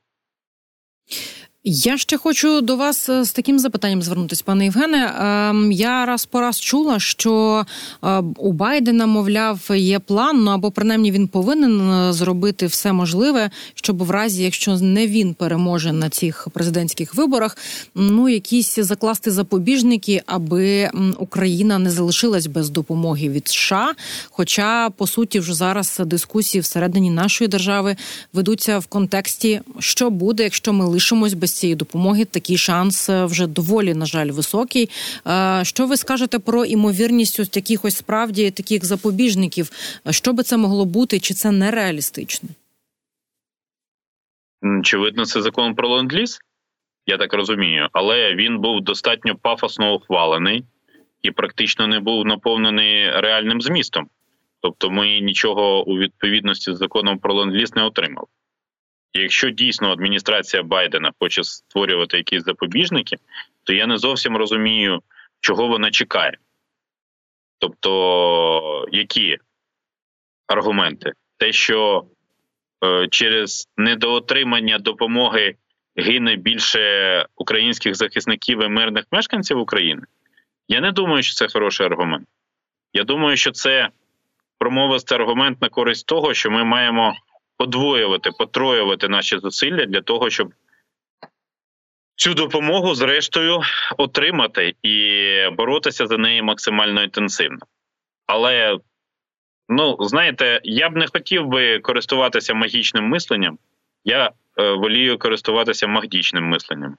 Я 1.70 1.98
ще 1.98 2.16
хочу 2.16 2.60
до 2.60 2.76
вас 2.76 3.08
е, 3.08 3.24
з 3.24 3.32
таким 3.32 3.58
запитанням 3.58 4.02
звернутися, 4.02 4.42
пане 4.46 4.64
Євгене. 4.64 5.14
Ем, 5.20 5.72
я 5.72 6.06
раз 6.06 6.26
по 6.26 6.40
раз 6.40 6.60
чула, 6.60 6.98
що 6.98 7.64
е, 8.04 8.22
у 8.36 8.52
Байдена, 8.52 9.06
мовляв, 9.06 9.70
є 9.74 9.98
план, 9.98 10.44
ну 10.44 10.50
або 10.50 10.70
принаймні 10.70 11.12
він 11.12 11.28
повинен 11.28 11.90
е, 11.90 12.12
зробити 12.12 12.66
все 12.66 12.92
можливе, 12.92 13.50
щоб 13.74 14.02
в 14.02 14.10
разі, 14.10 14.42
якщо 14.42 14.76
не 14.76 15.06
він 15.06 15.34
переможе 15.34 15.92
на 15.92 16.10
цих 16.10 16.48
президентських 16.52 17.14
виборах, 17.14 17.56
ну 17.94 18.28
якісь 18.28 18.78
закласти 18.78 19.30
запобіжники, 19.30 20.22
аби 20.26 20.90
Україна 21.18 21.78
не 21.78 21.90
залишилась 21.90 22.46
без 22.46 22.70
допомоги 22.70 23.28
від 23.28 23.48
США. 23.48 23.94
Хоча 24.30 24.90
по 24.90 25.06
суті 25.06 25.40
вже 25.40 25.54
зараз 25.54 26.00
дискусії 26.06 26.62
всередині 26.62 27.10
нашої 27.10 27.48
держави 27.48 27.96
ведуться 28.32 28.78
в 28.78 28.86
контексті, 28.86 29.60
що 29.78 30.10
буде, 30.10 30.42
якщо 30.42 30.72
ми 30.72 30.84
лишимось 30.84 31.34
без 31.34 31.57
цієї 31.58 31.76
допомоги 31.76 32.24
такий 32.24 32.58
шанс 32.58 33.08
е, 33.08 33.24
вже 33.24 33.46
доволі 33.46 33.94
на 33.94 34.06
жаль 34.06 34.30
високий. 34.30 34.90
Е, 35.26 35.60
що 35.64 35.86
ви 35.86 35.96
скажете 35.96 36.38
про 36.38 36.64
імовірність 36.64 37.40
ось 37.40 37.56
якихось 37.56 37.96
справді 37.96 38.50
таких 38.50 38.84
запобіжників? 38.84 39.70
Що 40.10 40.32
би 40.32 40.42
це 40.42 40.56
могло 40.56 40.84
бути, 40.84 41.20
чи 41.20 41.34
це 41.34 41.50
нереалістично? 41.50 42.48
Очевидно, 44.62 45.24
це 45.24 45.42
закон 45.42 45.74
про 45.74 45.88
ленд-ліз, 45.88 46.38
я 47.06 47.16
так 47.16 47.34
розумію, 47.34 47.88
але 47.92 48.34
він 48.34 48.58
був 48.58 48.80
достатньо 48.80 49.36
пафосно 49.36 49.94
ухвалений 49.94 50.64
і 51.22 51.30
практично 51.30 51.86
не 51.86 52.00
був 52.00 52.26
наповнений 52.26 53.10
реальним 53.10 53.60
змістом. 53.60 54.08
Тобто, 54.60 54.90
ми 54.90 55.20
нічого 55.20 55.84
у 55.84 55.98
відповідності 55.98 56.74
з 56.74 56.78
законом 56.78 57.18
про 57.18 57.34
ленд-ліз 57.34 57.76
не 57.76 57.84
отримали. 57.84 58.26
Якщо 59.12 59.50
дійсно 59.50 59.92
адміністрація 59.92 60.62
Байдена 60.62 61.12
хоче 61.20 61.44
створювати 61.44 62.16
якісь 62.16 62.44
запобіжники, 62.44 63.16
то 63.64 63.72
я 63.72 63.86
не 63.86 63.98
зовсім 63.98 64.36
розумію, 64.36 65.02
чого 65.40 65.68
вона 65.68 65.90
чекає. 65.90 66.38
Тобто, 67.58 68.86
які 68.92 69.38
аргументи? 70.46 71.12
Те, 71.36 71.52
що 71.52 72.04
е, 72.84 73.08
через 73.10 73.68
недоотримання 73.76 74.78
допомоги 74.78 75.56
гине 75.96 76.36
більше 76.36 77.26
українських 77.36 77.94
захисників 77.94 78.64
і 78.64 78.68
мирних 78.68 79.04
мешканців 79.12 79.58
України, 79.58 80.02
я 80.68 80.80
не 80.80 80.92
думаю, 80.92 81.22
що 81.22 81.34
це 81.34 81.48
хороший 81.52 81.86
аргумент. 81.86 82.28
Я 82.92 83.04
думаю, 83.04 83.36
що 83.36 83.50
це 83.50 83.88
промовистий 84.58 85.18
аргумент 85.18 85.62
на 85.62 85.68
користь 85.68 86.06
того, 86.06 86.34
що 86.34 86.50
ми 86.50 86.64
маємо 86.64 87.14
подвоювати, 87.58 88.30
потроювати 88.38 89.08
наші 89.08 89.38
зусилля 89.38 89.86
для 89.86 90.00
того, 90.00 90.30
щоб 90.30 90.52
цю 92.16 92.34
допомогу, 92.34 92.94
зрештою, 92.94 93.60
отримати 93.96 94.74
і 94.82 95.32
боротися 95.52 96.06
за 96.06 96.16
неї 96.18 96.42
максимально 96.42 97.02
інтенсивно. 97.02 97.58
Але, 98.26 98.78
ну, 99.68 99.96
знаєте, 100.00 100.60
я 100.64 100.90
б 100.90 100.96
не 100.96 101.06
хотів 101.06 101.46
би 101.46 101.78
користуватися 101.78 102.54
магічним 102.54 103.04
мисленням, 103.04 103.58
я 104.04 104.30
е, 104.58 104.72
волію 104.72 105.18
користуватися 105.18 105.86
магдічним 105.86 106.44
мисленням. 106.44 106.96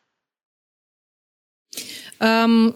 Ем, 2.20 2.74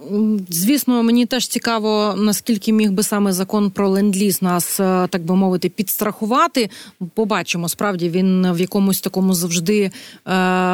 Звісно, 0.50 1.03
мені 1.03 1.25
теж 1.25 1.47
цікаво, 1.47 2.13
наскільки 2.17 2.73
міг 2.73 2.91
би 2.91 3.03
саме 3.03 3.33
закон 3.33 3.71
про 3.71 3.89
ленд-ліз 3.89 4.41
нас, 4.41 4.79
е, 4.79 5.07
так 5.09 5.23
би 5.25 5.35
мовити, 5.35 5.69
підстрахувати. 5.69 6.69
Побачимо, 7.13 7.69
справді 7.69 8.09
він 8.09 8.51
в 8.51 8.59
якомусь 8.59 9.01
такому 9.01 9.33
завжди 9.33 9.81
е, 9.81 9.91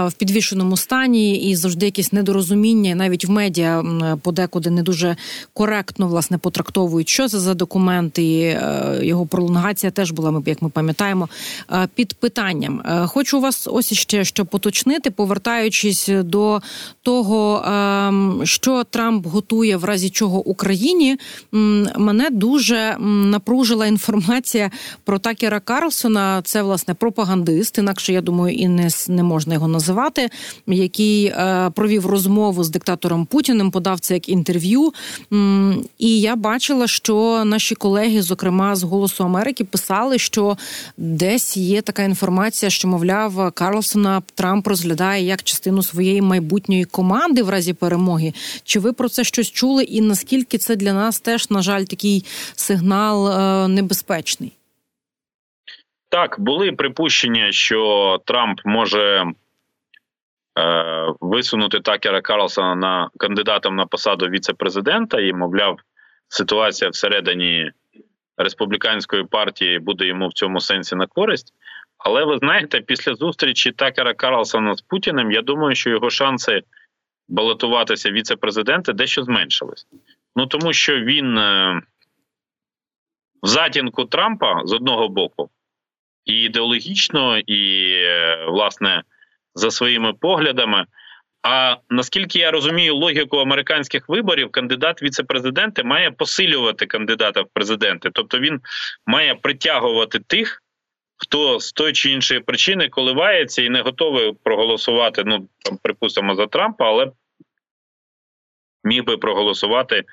в 0.08 0.14
підвішеному 0.18 0.78
стані, 0.78 1.50
і 1.50 1.56
завжди 1.56 1.86
якесь 1.86 2.14
недорозуміння, 2.14 2.96
навіть 2.96 3.26
в 3.26 3.30
медіа 3.32 3.84
подекуди 4.22 4.70
не 4.70 4.84
дуже 4.84 5.16
коректно 5.54 6.08
власне 6.08 6.38
потрактовують, 6.38 7.10
що 7.10 7.28
це 7.28 7.40
за 7.40 7.54
документ, 7.54 8.20
і 8.20 8.40
е, 8.40 9.00
його 9.02 9.26
пролонгація 9.26 9.92
теж 9.92 10.12
була, 10.12 10.42
як 10.46 10.62
ми 10.62 10.70
пам'ятаємо, 10.70 11.30
е, 11.72 11.88
під 11.96 12.14
питанням. 12.14 12.82
Е, 12.86 13.08
хочу 13.08 13.40
вас 13.40 13.68
ось 13.72 13.94
ще 13.94 14.24
що 14.24 14.46
поточнити, 14.46 15.12
повертаючись 15.12 16.10
до 16.24 16.62
того. 17.02 17.64
Ем, 17.66 18.42
що 18.62 18.84
Трамп 18.84 19.28
готує 19.28 19.78
в 19.78 19.84
разі 19.84 20.10
чого 20.10 20.48
Україні, 20.48 21.18
мене 21.98 22.30
дуже 22.32 22.98
напружила 23.00 23.88
інформація 23.88 24.72
про 25.04 25.20
Такера 25.20 25.60
Карлсона. 25.60 26.42
Це 26.46 26.62
власне 26.62 26.94
пропагандист, 26.94 27.78
інакше 27.78 28.14
я 28.14 28.22
думаю, 28.22 28.56
і 28.56 28.68
не 28.68 28.90
не 29.08 29.24
можна 29.24 29.54
його 29.54 29.68
називати, 29.68 30.30
який 30.68 31.26
е, 31.26 31.72
провів 31.76 32.06
розмову 32.06 32.64
з 32.64 32.70
диктатором 32.70 33.26
Путіним, 33.26 33.72
подав 33.72 34.00
це 34.00 34.14
як 34.14 34.30
інтерв'ю. 34.30 34.94
І 35.98 36.22
я 36.22 36.36
бачила, 36.36 36.88
що 36.88 37.44
наші 37.46 37.76
колеги, 37.76 38.22
зокрема 38.22 38.76
з 38.76 38.84
Голосу 38.84 39.24
Америки, 39.24 39.64
писали, 39.64 40.20
що 40.20 40.58
десь 40.98 41.58
є 41.58 41.82
така 41.82 42.04
інформація, 42.04 42.70
що 42.70 42.88
мовляв 42.88 43.52
Карлсона 43.54 44.22
Трамп 44.36 44.68
розглядає 44.68 45.26
як 45.26 45.44
частину 45.44 45.84
своєї 45.84 46.22
майбутньої 46.22 46.86
команди 46.86 47.44
в 47.44 47.50
разі 47.50 47.74
перемоги. 47.74 48.34
Чи 48.64 48.80
ви 48.80 48.94
про 48.94 49.10
це 49.10 49.24
щось 49.24 49.52
чули? 49.52 49.84
І 49.84 50.02
наскільки 50.02 50.58
це 50.58 50.76
для 50.76 50.94
нас 50.94 51.20
теж, 51.20 51.50
на 51.50 51.62
жаль, 51.62 51.84
такий 51.84 52.26
сигнал 52.56 53.28
е, 53.28 53.68
небезпечний? 53.68 54.54
Так, 56.10 56.36
були 56.40 56.72
припущення, 56.72 57.52
що 57.52 58.20
Трамп 58.26 58.60
може 58.66 59.26
е, 59.26 59.34
висунути 61.20 61.80
Такера 61.80 62.22
Карлсона 62.22 62.76
на 62.76 63.10
кандидатом 63.18 63.76
на 63.76 63.86
посаду 63.86 64.26
віце-президента, 64.26 65.22
і, 65.22 65.34
мовляв, 65.34 65.80
ситуація 66.28 66.90
всередині 66.90 67.72
республіканської 68.38 69.24
партії 69.24 69.80
буде 69.80 70.06
йому 70.06 70.28
в 70.28 70.34
цьому 70.34 70.60
сенсі 70.60 70.96
на 70.96 71.08
користь. 71.08 71.54
Але 71.98 72.26
ви 72.26 72.38
знаєте, 72.38 72.82
після 72.82 73.16
зустрічі 73.16 73.72
Такера 73.72 74.14
Карлсона 74.14 74.76
з 74.76 74.82
Путіним, 74.82 75.32
я 75.32 75.42
думаю, 75.42 75.76
що 75.76 75.90
його 75.90 76.10
шанси 76.10 76.62
балотуватися 77.30 78.12
віце-президенти 78.12 78.94
дещо 78.94 79.24
зменшились. 79.24 79.88
Ну 80.36 80.46
тому 80.46 80.74
що 80.74 81.00
він 81.00 81.38
е, 81.38 81.82
в 83.44 83.48
затінку 83.48 84.06
Трампа 84.06 84.62
з 84.66 84.74
одного 84.74 85.10
боку, 85.10 85.50
і 86.26 86.34
ідеологічно, 86.34 87.38
і, 87.38 87.92
е, 87.94 88.46
власне, 88.46 89.04
за 89.56 89.72
своїми 89.72 90.14
поглядами. 90.14 90.86
А 91.44 91.76
наскільки 91.90 92.40
я 92.40 92.52
розумію 92.52 92.96
логіку 92.96 93.38
американських 93.38 94.10
виборів, 94.10 94.52
кандидат 94.52 95.04
віце-президенти 95.04 95.84
має 95.84 96.12
посилювати 96.12 96.86
кандидата 96.86 97.42
в 97.42 97.48
президенти, 97.54 98.10
тобто 98.14 98.40
він 98.40 98.62
має 99.06 99.36
притягувати 99.36 100.20
тих, 100.20 100.64
хто 101.18 101.60
з 101.60 101.72
тої 101.72 101.94
чи 101.94 102.12
іншої 102.12 102.40
причини 102.40 102.90
коливається 102.90 103.62
і 103.62 103.70
не 103.70 103.82
готовий 103.82 104.34
проголосувати, 104.44 105.24
ну 105.26 105.48
там 105.66 105.78
припустимо 105.84 106.36
за 106.36 106.48
Трампа, 106.48 106.86
але 106.88 107.12
міг 108.84 109.04
би 109.04 109.18
проголосувати 109.18 110.04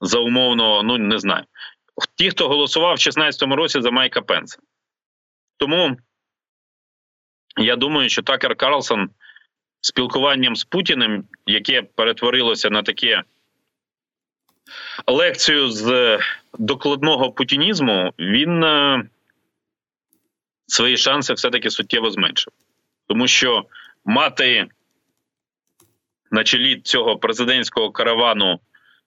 за 0.00 0.18
умовно, 0.18 0.82
ну 0.82 0.98
не 0.98 1.18
знаю. 1.18 1.44
Ті, 2.14 2.30
хто 2.30 2.48
голосував 2.48 2.94
в 2.94 2.98
2016 2.98 3.42
році 3.42 3.80
за 3.80 3.90
Майка 3.90 4.20
Пенса. 4.22 4.58
Тому 5.56 5.96
я 7.56 7.76
думаю, 7.76 8.08
що 8.08 8.22
Такер 8.22 8.56
Карлсон 8.56 9.10
спілкуванням 9.80 10.56
з 10.56 10.64
Путіним, 10.64 11.24
яке 11.46 11.82
перетворилося 11.82 12.70
на 12.70 12.82
таке 12.82 13.22
лекцію 15.06 15.70
з 15.70 16.18
докладного 16.58 17.32
путінізму, 17.32 18.12
він 18.18 18.64
е, 18.64 19.04
свої 20.66 20.96
шанси 20.96 21.34
все-таки 21.34 21.70
суттєво 21.70 22.10
зменшив. 22.10 22.52
Тому 23.06 23.28
що 23.28 23.64
мати 24.04 24.66
на 26.30 26.44
чолі 26.44 26.80
цього 26.80 27.16
президентського 27.16 27.90
каравану 27.90 28.60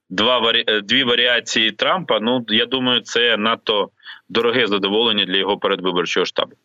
два 0.09 0.39
варі... 0.39 0.65
дві 0.83 1.03
варіації 1.03 1.71
Трампа. 1.71 2.19
Ну 2.19 2.45
я 2.47 2.65
думаю, 2.65 3.01
це 3.01 3.37
надто 3.37 3.89
дороге 4.29 4.67
задоволення 4.67 5.25
для 5.25 5.37
його 5.37 5.57
передвиборчого 5.57 6.25
штабу. 6.25 6.55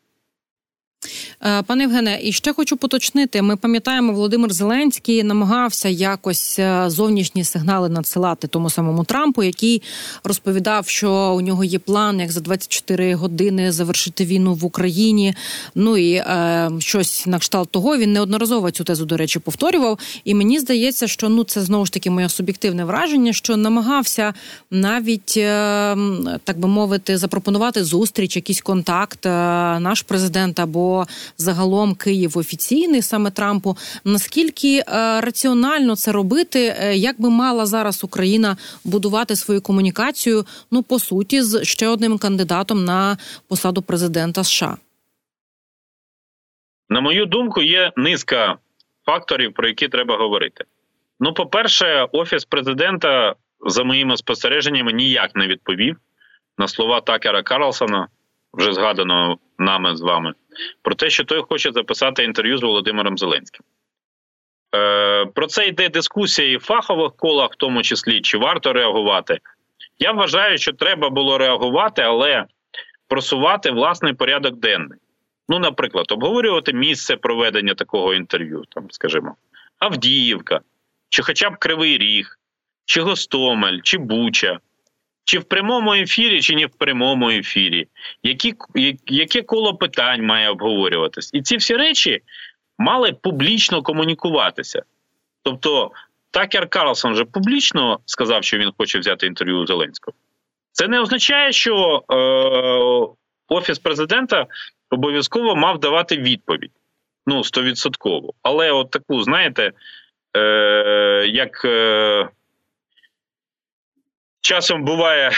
Е, 1.43 1.63
пане 1.63 1.83
Євгене, 1.83 2.21
і 2.23 2.33
ще 2.33 2.53
хочу 2.53 2.77
поточнити. 2.77 3.43
Ми 3.43 3.57
пам'ятаємо, 3.57 4.13
Володимир 4.13 4.53
Зеленський 4.53 5.23
намагався 5.23 5.89
якось 5.89 6.59
е, 6.59 6.85
зовнішні 6.87 7.45
сигнали 7.45 7.89
надсилати 7.89 8.47
тому 8.47 8.71
самому 8.71 9.05
Трампу, 9.05 9.43
який 9.43 9.83
розповідав, 10.25 10.89
що 10.89 11.13
у 11.37 11.41
нього 11.41 11.65
є 11.65 11.79
план, 11.79 12.21
як 12.21 12.33
за 12.33 12.41
24 12.41 13.15
години 13.15 13.73
завершити 13.73 14.25
війну 14.25 14.55
в 14.55 14.65
Україні. 14.65 15.35
Ну 15.75 15.97
і 15.97 16.13
е, 16.13 16.71
щось 16.79 17.27
на 17.27 17.39
кшталт 17.39 17.71
того 17.71 17.97
він 17.97 18.13
неодноразово 18.13 18.71
цю 18.71 18.85
тезу, 18.85 19.05
до 19.05 19.17
речі, 19.17 19.39
повторював. 19.39 19.99
І 20.25 20.35
мені 20.35 20.59
здається, 20.59 21.07
що 21.07 21.29
ну 21.29 21.45
це 21.45 21.61
знову 21.61 21.87
ж 21.87 21.93
таки 21.93 22.11
моє 22.11 22.29
суб'єктивне 22.29 22.85
враження, 22.85 23.33
що 23.33 23.57
намагався 23.57 24.35
навіть 24.71 25.35
е, 25.37 25.97
так 26.45 26.59
би 26.59 26.69
мовити 26.69 27.19
запропонувати 27.19 27.85
зустріч, 27.85 28.37
якийсь 28.37 28.61
контакт, 28.61 29.27
е, 29.27 29.31
наш 29.81 30.03
президент 30.03 30.61
або 30.61 30.94
загалом 31.37 31.95
Київ 31.95 32.39
офіційний 32.39 33.03
саме 33.03 33.31
Трампу. 33.31 33.77
Наскільки 34.05 34.79
е, 34.79 34.85
раціонально 35.21 35.97
це 35.97 36.13
робити? 36.13 36.77
Е, 36.79 36.97
як 36.97 37.21
би 37.21 37.31
мала 37.31 37.67
зараз 37.67 38.05
Україна 38.05 38.57
будувати 38.85 39.37
свою 39.37 39.61
комунікацію? 39.61 40.45
Ну 40.71 40.83
по 40.83 40.99
суті, 40.99 41.43
з 41.43 41.65
ще 41.65 41.89
одним 41.89 42.19
кандидатом 42.19 42.85
на 42.85 43.19
посаду 43.49 43.83
президента 43.83 44.45
США? 44.45 44.77
На 46.89 47.01
мою 47.01 47.27
думку, 47.27 47.63
є 47.63 47.93
низка 47.97 48.57
факторів, 49.07 49.53
про 49.55 49.69
які 49.69 49.89
треба 49.89 50.17
говорити. 50.17 50.65
Ну, 51.21 51.35
по-перше, 51.35 52.09
офіс 52.13 52.45
президента, 52.45 53.35
за 53.67 53.85
моїми 53.85 54.17
спостереженнями, 54.17 54.93
ніяк 54.93 55.35
не 55.35 55.47
відповів 55.47 55.97
на 56.59 56.69
слова 56.69 57.01
Такера 57.01 57.43
Карлсона, 57.43 58.09
вже 58.57 58.73
згаданого 58.73 59.39
нами 59.59 59.97
з 59.97 60.01
вами, 60.01 60.35
про 60.83 60.95
те, 60.95 61.11
що 61.11 61.25
той 61.25 61.43
хоче 61.49 61.73
записати 61.73 62.25
інтерв'ю 62.25 62.59
з 62.59 62.63
Володимиром 62.63 63.19
Зеленським. 63.19 63.63
Е, 64.75 65.27
Про 65.27 65.47
це 65.47 65.67
йде 65.67 65.89
дискусія 65.89 66.51
і 66.51 66.57
в 66.57 66.61
фахових 66.61 67.13
колах, 67.17 67.51
в 67.53 67.57
тому 67.57 67.83
числі, 67.83 68.21
чи 68.21 68.39
варто 68.39 68.73
реагувати. 68.73 69.39
Я 69.99 70.13
вважаю, 70.13 70.59
що 70.59 70.73
треба 70.73 71.11
було 71.11 71.39
реагувати, 71.39 72.03
але 72.03 72.47
просувати 73.09 73.71
власний 73.71 74.13
порядок 74.13 74.57
денний. 74.57 74.99
Ну, 75.49 75.59
наприклад, 75.59 76.13
обговорювати 76.13 76.73
місце 76.73 77.17
проведення 77.17 77.75
такого 77.75 78.15
інтерв'ю, 78.15 78.65
там, 78.69 78.91
скажімо, 78.91 79.37
Авдіївка, 79.79 80.61
чи 81.09 81.23
хоча 81.23 81.51
б 81.51 81.57
Кривий 81.57 81.99
Ріг, 81.99 82.39
чи 82.85 83.01
Гостомель, 83.01 83.81
чи 83.83 83.99
Буча 83.99 84.59
чи 85.25 85.39
в 85.39 85.45
прямому 85.45 85.95
ефірі, 85.95 86.41
чи 86.41 86.55
не 86.55 86.67
в 86.67 86.71
прямому 86.71 87.31
ефірі, 87.31 87.89
які, 88.23 88.55
яке 89.07 89.43
коло 89.43 89.75
питань 89.75 90.23
має 90.23 90.49
обговорюватись. 90.49 91.31
І 91.33 91.43
ці 91.43 91.57
всі 91.57 91.77
речі 91.77 92.21
мали 92.79 93.13
публічно 93.13 93.83
комунікуватися. 93.83 94.83
Тобто, 95.43 95.91
Такер 96.31 96.69
Карлсон 96.69 97.13
вже 97.13 97.25
публічно 97.25 98.01
сказав, 98.07 98.45
що 98.45 98.59
він 98.59 98.73
хоче 98.79 98.99
взяти 98.99 99.27
інтерв'ю 99.27 99.59
у 99.59 99.67
Зеленського. 99.67 100.17
Це 100.73 100.89
не 100.89 101.01
означає, 101.01 101.53
що 101.53 102.03
е, 102.11 102.17
Офіс 103.49 103.79
президента 103.79 104.47
обов'язково 104.91 105.57
мав 105.57 105.81
давати 105.81 106.17
відповідь. 106.17 106.71
Ну, 107.27 107.45
стовідсотково. 107.45 108.33
Але 108.43 108.73
от 108.73 108.91
таку, 108.91 109.23
знаєте, 109.23 109.73
е, 110.37 111.27
як. 111.29 111.65
Е, 111.65 112.29
часом 114.45 114.85
буває 114.85 115.31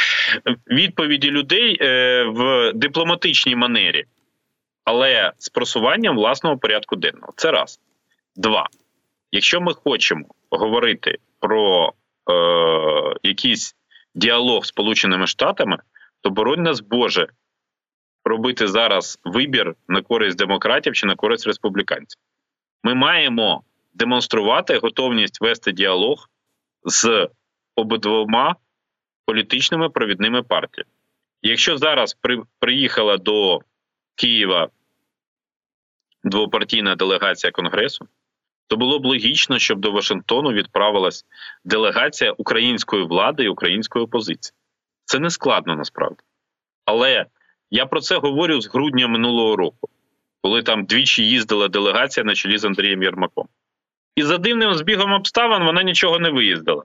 відповіді 0.66 1.30
людей 1.30 1.78
е, 1.80 2.24
в 2.24 2.72
дипломатичній 2.74 3.56
манері, 3.56 4.04
але 4.84 5.32
з 5.38 5.48
просуванням 5.48 6.16
власного 6.16 6.58
порядку 6.58 6.96
денного. 6.96 7.32
Це 7.36 7.50
раз. 7.50 7.80
Два. 8.36 8.68
Якщо 9.32 9.60
ми 9.60 9.74
хочемо 9.74 10.24
говорити 10.50 11.18
про 11.40 11.92
е, 12.30 12.32
якийсь 13.22 13.76
діалог 14.14 14.64
з 14.64 14.68
Сполученими 14.68 15.26
Штатами, 15.26 15.78
то 16.20 16.30
боронь 16.30 16.62
нас 16.62 16.80
Боже 16.80 17.28
робити 18.24 18.68
зараз 18.68 19.18
вибір 19.24 19.74
на 19.88 20.02
користь 20.02 20.38
демократів 20.38 20.92
чи 20.92 21.06
на 21.06 21.14
користь 21.14 21.46
республіканців. 21.46 22.20
Ми 22.84 22.94
маємо 22.94 23.62
демонструвати 23.94 24.78
готовність 24.78 25.40
вести 25.40 25.72
діалог 25.72 26.28
з 26.84 27.28
обидвома 27.76 28.56
політичними 29.26 29.88
провідними 29.88 30.42
партіями. 30.42 30.90
Якщо 31.42 31.78
зараз 31.78 32.16
при, 32.20 32.42
приїхала 32.58 33.16
до 33.16 33.60
Києва 34.14 34.68
двопартійна 36.24 36.96
делегація 36.96 37.50
Конгресу, 37.50 38.08
то 38.68 38.76
було 38.76 38.98
б 38.98 39.06
логічно, 39.06 39.58
щоб 39.58 39.78
до 39.78 39.92
Вашингтону 39.92 40.52
відправилась 40.52 41.24
делегація 41.64 42.32
української 42.32 43.04
влади 43.04 43.44
і 43.44 43.48
української 43.48 44.04
опозиції. 44.04 44.54
Це 45.04 45.18
не 45.18 45.30
складно 45.30 45.76
насправді. 45.76 46.22
Але 46.84 47.26
я 47.70 47.86
про 47.86 48.00
це 48.00 48.16
говорю 48.16 48.60
з 48.60 48.68
грудня 48.68 49.08
минулого 49.08 49.56
року, 49.56 49.88
коли 50.42 50.62
там 50.62 50.84
двічі 50.84 51.26
їздила 51.26 51.68
делегація 51.68 52.24
на 52.24 52.34
чолі 52.34 52.58
з 52.58 52.64
Андрієм 52.64 53.02
Єрмаком. 53.02 53.48
І 54.16 54.22
за 54.22 54.38
дивним 54.38 54.74
збігом 54.74 55.12
обставин 55.12 55.64
вона 55.64 55.82
нічого 55.82 56.18
не 56.18 56.30
виїздила. 56.30 56.84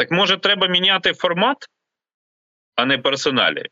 Так 0.00 0.10
може 0.10 0.36
треба 0.36 0.66
міняти 0.66 1.14
формат, 1.14 1.68
а 2.74 2.84
не 2.84 2.98
персоналі? 2.98 3.66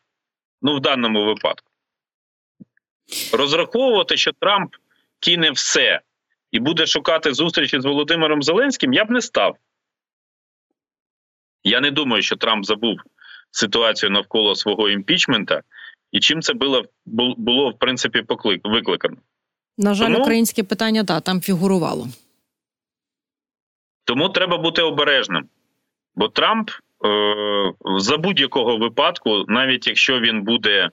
Ну, 0.63 0.77
в 0.77 0.81
даному 0.81 1.25
випадку. 1.25 1.71
Розраховувати, 3.33 4.17
що 4.17 4.33
Трамп 4.33 4.75
кине 5.21 5.51
все 5.51 6.01
і 6.51 6.59
буде 6.59 6.87
шукати 6.87 7.35
зустрічі 7.35 7.81
з 7.81 7.85
Володимиром 7.85 8.43
Зеленським, 8.43 8.93
я 8.93 9.05
б 9.05 9.11
не 9.11 9.23
став. 9.23 9.57
Я 11.65 11.81
не 11.81 11.91
думаю, 11.91 12.23
що 12.23 12.37
Трамп 12.37 12.65
забув 12.65 12.99
ситуацію 13.51 14.11
навколо 14.11 14.55
свого 14.55 14.89
імпічмента, 14.89 15.63
і 16.13 16.21
чим 16.21 16.43
це 16.43 16.55
було, 16.55 16.85
було 17.37 17.71
в 17.71 17.79
принципі, 17.79 18.23
поклик, 18.23 18.61
викликано. 18.65 19.17
На 19.79 19.95
жаль, 19.95 20.07
тому, 20.07 20.21
українське 20.21 20.63
питання 20.65 21.03
да, 21.03 21.21
там 21.21 21.41
фігурувало. 21.41 22.09
Тому 24.05 24.29
треба 24.29 24.59
бути 24.59 24.83
обережним. 24.83 25.49
Бо 26.19 26.29
Трамп 26.29 26.71
е, 26.71 27.73
за 27.99 28.17
будь-якого 28.17 28.77
випадку, 28.77 29.45
навіть 29.49 29.87
якщо 29.87 30.21
він 30.21 30.43
буде, 30.43 30.91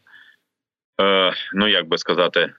е, 1.02 1.34
ну 1.54 1.68
як 1.68 1.88
би 1.88 1.98
сказати, 1.98 2.54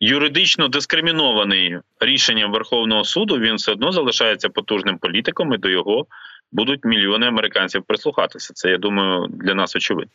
юридично 0.00 0.68
дискримінований 0.68 1.78
рішенням 2.00 2.52
Верховного 2.52 3.04
суду, 3.04 3.38
він 3.38 3.54
все 3.54 3.72
одно 3.72 3.92
залишається 3.92 4.48
потужним 4.48 4.98
політиком, 4.98 5.54
і 5.54 5.58
до 5.58 5.68
його 5.68 6.06
будуть 6.52 6.84
мільйони 6.84 7.26
американців 7.26 7.82
прислухатися. 7.82 8.54
Це 8.54 8.70
я 8.70 8.78
думаю 8.78 9.26
для 9.30 9.54
нас 9.54 9.76
очевидно. 9.76 10.12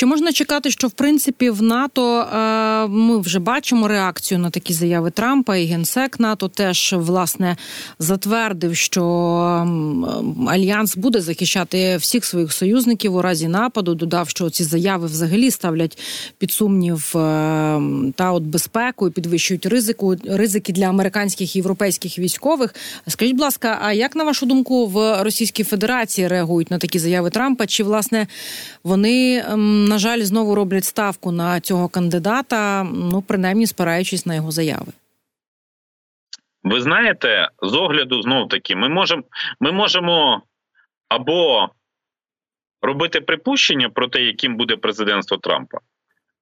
Чи 0.00 0.06
можна 0.06 0.32
чекати, 0.32 0.70
що 0.70 0.88
в 0.88 0.90
принципі 0.90 1.50
в 1.50 1.62
НАТО 1.62 2.20
е, 2.20 2.86
ми 2.86 3.18
вже 3.18 3.38
бачимо 3.38 3.88
реакцію 3.88 4.38
на 4.38 4.50
такі 4.50 4.72
заяви 4.72 5.10
Трампа 5.10 5.56
і 5.56 5.66
генсек 5.66 6.20
НАТО 6.20 6.48
теж 6.48 6.94
власне 6.98 7.56
затвердив, 7.98 8.76
що 8.76 9.04
альянс 10.48 10.96
буде 10.96 11.20
захищати 11.20 11.96
всіх 11.96 12.24
своїх 12.24 12.52
союзників 12.52 13.14
у 13.14 13.22
разі 13.22 13.48
нападу. 13.48 13.94
Додав, 13.94 14.28
що 14.28 14.50
ці 14.50 14.64
заяви 14.64 15.06
взагалі 15.06 15.50
ставлять 15.50 15.98
під 16.38 16.52
сумнів 16.52 17.12
е, 17.16 17.20
та 18.14 18.32
от 18.32 18.42
безпеку 18.42 19.08
і 19.08 19.10
підвищують 19.10 19.66
ризику 19.66 20.16
ризики 20.24 20.72
для 20.72 20.84
американських 20.84 21.56
і 21.56 21.58
європейських 21.58 22.18
військових. 22.18 22.74
Скажіть, 23.08 23.34
будь 23.34 23.42
ласка, 23.42 23.78
а 23.82 23.92
як 23.92 24.16
на 24.16 24.24
вашу 24.24 24.46
думку 24.46 24.86
в 24.86 25.22
Російській 25.22 25.64
Федерації 25.64 26.28
реагують 26.28 26.70
на 26.70 26.78
такі 26.78 26.98
заяви 26.98 27.30
Трампа? 27.30 27.66
Чи 27.66 27.84
власне 27.84 28.26
вони? 28.84 29.44
На 29.90 29.98
жаль, 29.98 30.20
знову 30.20 30.54
роблять 30.54 30.84
ставку 30.84 31.32
на 31.32 31.60
цього 31.60 31.88
кандидата, 31.88 32.84
ну 32.84 33.22
принаймні 33.22 33.66
спираючись 33.66 34.26
на 34.26 34.34
його 34.34 34.50
заяви. 34.50 34.92
Ви 36.62 36.80
знаєте, 36.80 37.48
з 37.62 37.74
огляду 37.74 38.22
знов 38.22 38.48
таки, 38.48 38.76
ми 38.76 38.88
можемо 38.88 39.22
ми 39.60 39.72
можемо 39.72 40.42
або 41.08 41.68
робити 42.82 43.20
припущення 43.20 43.90
про 43.90 44.08
те, 44.08 44.22
яким 44.22 44.56
буде 44.56 44.76
президентство 44.76 45.36
Трампа, 45.36 45.78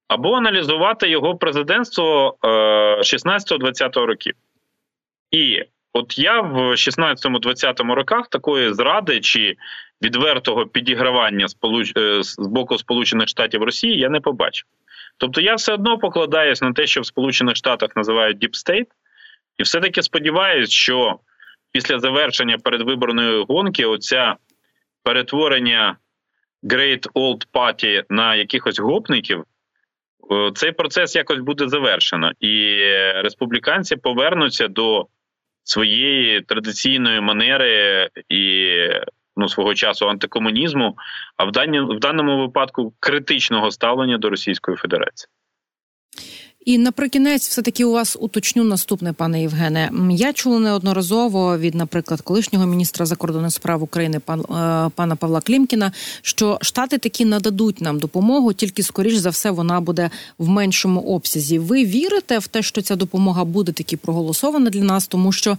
або 0.07 0.33
аналізувати 0.33 1.09
його 1.09 1.37
президентство 1.37 2.37
16-20 2.41 4.05
років. 4.05 4.33
І 5.31 5.63
от 5.93 6.19
я 6.19 6.41
в 6.41 6.57
16-20 6.71 7.93
роках 7.93 8.27
такої 8.27 8.73
зради 8.73 9.19
чи 9.19 9.55
відвертого 10.01 10.65
підігравання 10.65 11.47
з 12.21 12.37
боку 12.37 12.77
Сполучених 12.77 13.27
Штатів 13.27 13.63
Росії 13.63 13.99
я 13.99 14.09
не 14.09 14.19
побачив. 14.19 14.65
Тобто 15.17 15.41
я 15.41 15.55
все 15.55 15.73
одно 15.73 15.97
покладаюсь 15.97 16.61
на 16.61 16.73
те, 16.73 16.87
що 16.87 17.01
в 17.01 17.05
Сполучених 17.05 17.55
Штатах 17.55 17.95
називають 17.95 18.43
Deep 18.43 18.53
State, 18.53 18.87
і 19.57 19.63
все-таки 19.63 20.03
сподіваюся, 20.03 20.73
що 20.73 21.19
після 21.71 21.99
завершення 21.99 22.57
передвиборної 22.57 23.45
гонки 23.47 23.85
оця 23.85 24.35
перетворення 25.03 25.97
Great 26.63 27.11
Old 27.11 27.47
Party 27.53 28.03
на 28.09 28.35
якихось 28.35 28.79
гопників, 28.79 29.43
цей 30.55 30.71
процес 30.71 31.15
якось 31.15 31.39
буде 31.39 31.67
завершено, 31.67 32.31
і 32.39 32.77
республіканці 33.15 33.95
повернуться 33.95 34.67
до 34.67 35.07
своєї 35.63 36.41
традиційної 36.41 37.21
манери 37.21 38.09
і 38.29 38.75
ну, 39.39 39.49
свого 39.49 39.75
часу 39.75 40.09
антикомунізму, 40.09 40.97
а 41.37 41.45
в 41.45 41.51
дані, 41.51 41.79
в 41.79 41.99
даному 41.99 42.37
випадку 42.37 42.93
критичного 42.99 43.71
ставлення 43.71 44.17
до 44.17 44.29
Російської 44.29 44.77
Федерації. 44.77 45.27
І 46.65 46.77
наприкінець, 46.77 47.47
все 47.47 47.61
таки 47.61 47.85
у 47.85 47.91
вас 47.91 48.17
уточню 48.19 48.63
наступне, 48.63 49.13
пане 49.13 49.41
Євгене. 49.41 49.91
Я 50.11 50.33
чула 50.33 50.59
неодноразово 50.59 51.57
від, 51.57 51.75
наприклад, 51.75 52.21
колишнього 52.21 52.65
міністра 52.65 53.05
закордонних 53.05 53.51
справ 53.51 53.83
України 53.83 54.19
пан, 54.19 54.39
е, 54.39 54.89
пана 54.95 55.15
Павла 55.15 55.41
Клімкіна, 55.41 55.91
що 56.21 56.57
штати 56.61 56.97
таки 56.97 57.25
нададуть 57.25 57.81
нам 57.81 57.99
допомогу, 57.99 58.53
тільки 58.53 58.83
скоріш 58.83 59.15
за 59.15 59.29
все 59.29 59.51
вона 59.51 59.81
буде 59.81 60.09
в 60.37 60.49
меншому 60.49 61.01
обсязі. 61.01 61.59
Ви 61.59 61.85
вірите 61.85 62.39
в 62.39 62.47
те, 62.47 62.61
що 62.61 62.81
ця 62.81 62.95
допомога 62.95 63.43
буде 63.45 63.71
таки 63.71 63.97
проголосована 63.97 64.69
для 64.69 64.83
нас, 64.83 65.07
тому 65.07 65.31
що 65.31 65.57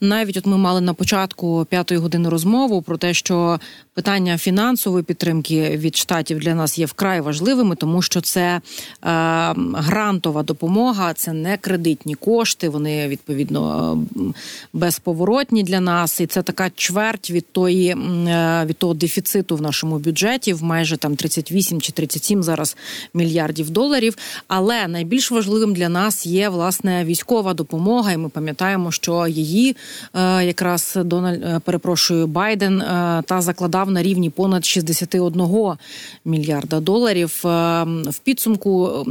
навіть 0.00 0.36
от 0.36 0.46
ми 0.46 0.58
мали 0.58 0.80
на 0.80 0.94
початку 0.94 1.66
п'ятої 1.70 2.00
години 2.00 2.28
розмову 2.28 2.82
про 2.82 2.96
те, 2.96 3.14
що 3.14 3.60
питання 3.94 4.38
фінансової 4.38 5.04
підтримки 5.04 5.76
від 5.76 5.96
штатів 5.96 6.38
для 6.38 6.54
нас 6.54 6.78
є 6.78 6.86
вкрай 6.86 7.20
важливими, 7.20 7.76
тому 7.76 8.02
що 8.02 8.20
це 8.20 8.40
е, 8.40 8.60
грантова 9.74 10.42
допомога, 10.50 11.14
це 11.14 11.32
не 11.32 11.56
кредитні 11.56 12.14
кошти. 12.14 12.68
Вони 12.68 13.08
відповідно 13.08 13.98
безповоротні 14.72 15.62
для 15.62 15.80
нас, 15.80 16.20
і 16.20 16.26
це 16.26 16.42
така 16.42 16.70
чверть 16.74 17.30
від 17.30 17.46
тої 17.52 17.88
е, 17.88 18.64
від 18.66 18.76
того 18.76 18.94
дефіциту 18.94 19.56
в 19.56 19.62
нашому 19.62 19.98
бюджеті 19.98 20.52
в 20.52 20.62
майже 20.62 20.96
там 20.96 21.16
38 21.16 21.80
чи 21.80 21.92
37 21.92 22.42
зараз 22.42 22.76
мільярдів 23.14 23.70
доларів. 23.70 24.16
Але 24.48 24.88
найбільш 24.88 25.30
важливим 25.30 25.74
для 25.74 25.88
нас 25.88 26.26
є 26.26 26.48
власне 26.48 27.04
військова 27.04 27.54
допомога, 27.54 28.12
і 28.12 28.16
ми 28.16 28.28
пам'ятаємо, 28.28 28.92
що 28.92 29.26
її 29.26 29.76
е, 30.14 30.44
якраз 30.44 30.98
Дональд 31.04 31.42
е, 31.42 31.60
перепрошую 31.64 32.26
Байден 32.26 32.82
та 33.26 33.40
закладав 33.40 33.90
на 33.90 34.02
рівні 34.02 34.30
понад 34.30 34.64
61 34.64 35.76
мільярда 36.24 36.80
доларів. 36.80 37.40
В 37.44 38.18
підсумку 38.24 39.06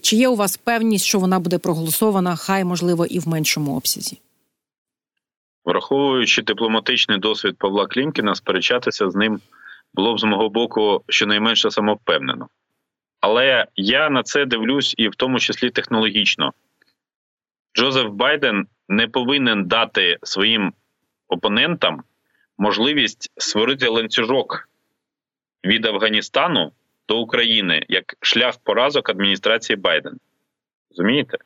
чи 0.00 0.16
є 0.16 0.28
у 0.28 0.36
вас 0.36 0.56
певність, 0.64 1.04
що 1.04 1.18
вона 1.18 1.38
буде 1.38 1.58
проголосована, 1.58 2.36
хай 2.36 2.64
можливо 2.64 3.06
і 3.06 3.18
в 3.18 3.28
меншому 3.28 3.76
обсязі. 3.76 4.20
Враховуючи 5.64 6.42
дипломатичний 6.42 7.18
досвід 7.18 7.56
Павла 7.58 7.86
Клімкіна, 7.86 8.34
сперечатися 8.34 9.10
з 9.10 9.14
ним 9.14 9.40
було 9.94 10.14
б 10.14 10.20
з 10.20 10.24
мого 10.24 10.48
боку 10.48 11.04
щонайменше 11.08 11.70
самовпевнено. 11.70 12.48
Але 13.20 13.66
я 13.76 14.10
на 14.10 14.22
це 14.22 14.46
дивлюсь 14.46 14.94
і 14.98 15.08
в 15.08 15.14
тому 15.14 15.38
числі 15.38 15.70
технологічно. 15.70 16.52
Джозеф 17.76 18.06
Байден 18.06 18.66
не 18.88 19.08
повинен 19.08 19.64
дати 19.64 20.18
своїм 20.22 20.72
опонентам 21.28 22.02
можливість 22.58 23.32
створити 23.36 23.88
ланцюжок 23.88 24.68
від 25.64 25.86
Афганістану 25.86 26.72
до 27.08 27.20
України 27.20 27.86
як 27.88 28.14
шлях 28.20 28.56
поразок 28.64 29.10
адміністрації 29.10 29.76
Байдена. 29.76 30.16
Розумієте? 30.96 31.38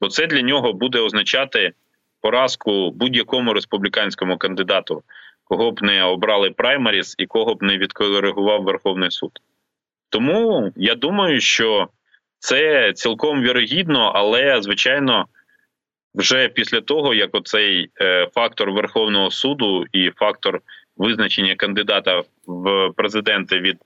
Бо 0.00 0.08
це 0.08 0.26
для 0.26 0.42
нього 0.42 0.72
буде 0.72 0.98
означати 0.98 1.72
поразку 2.20 2.90
будь-якому 2.90 3.52
республіканському 3.52 4.38
кандидату, 4.38 5.02
кого 5.44 5.70
б 5.70 5.82
не 5.82 6.02
обрали 6.02 6.50
праймаріс 6.50 7.14
і 7.18 7.26
кого 7.26 7.54
б 7.54 7.62
не 7.62 7.78
відкоригував 7.78 8.62
Верховний 8.62 9.10
суд. 9.10 9.30
Тому 10.08 10.72
я 10.76 10.94
думаю, 10.94 11.40
що 11.40 11.88
це 12.38 12.92
цілком 12.92 13.42
вірогідно, 13.42 14.12
але 14.14 14.62
звичайно, 14.62 15.26
вже 16.14 16.48
після 16.48 16.80
того, 16.80 17.14
як 17.14 17.34
оцей 17.34 17.90
е, 18.00 18.28
фактор 18.34 18.72
Верховного 18.72 19.30
суду 19.30 19.84
і 19.92 20.10
фактор 20.10 20.60
визначення 20.96 21.54
кандидата 21.54 22.22
в 22.46 22.90
президенти 22.96 23.58
від 23.58 23.78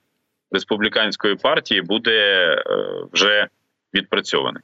республіканської 0.51 1.35
партії 1.35 1.81
буде 1.81 2.45
е, 2.55 2.65
вже 3.11 3.47
відпрацьований. 3.93 4.63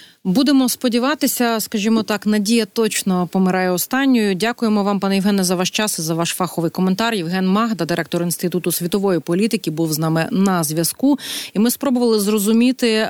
Будемо 0.23 0.69
сподіватися, 0.69 1.59
скажімо 1.59 2.03
так, 2.03 2.25
надія 2.25 2.65
точно 2.65 3.27
помирає 3.27 3.71
останньою. 3.71 4.35
Дякуємо 4.35 4.83
вам, 4.83 4.99
пане 4.99 5.15
Євгене, 5.15 5.43
за 5.43 5.55
ваш 5.55 5.69
час 5.69 5.99
і 5.99 6.01
за 6.01 6.13
ваш 6.13 6.29
фаховий 6.29 6.71
коментар. 6.71 7.13
Євген 7.13 7.47
Магда, 7.47 7.85
директор 7.85 8.23
інституту 8.23 8.71
світової 8.71 9.19
політики, 9.19 9.71
був 9.71 9.93
з 9.93 9.99
нами 9.99 10.27
на 10.31 10.63
зв'язку, 10.63 11.19
і 11.53 11.59
ми 11.59 11.71
спробували 11.71 12.19
зрозуміти 12.19 12.87
е, 12.87 13.07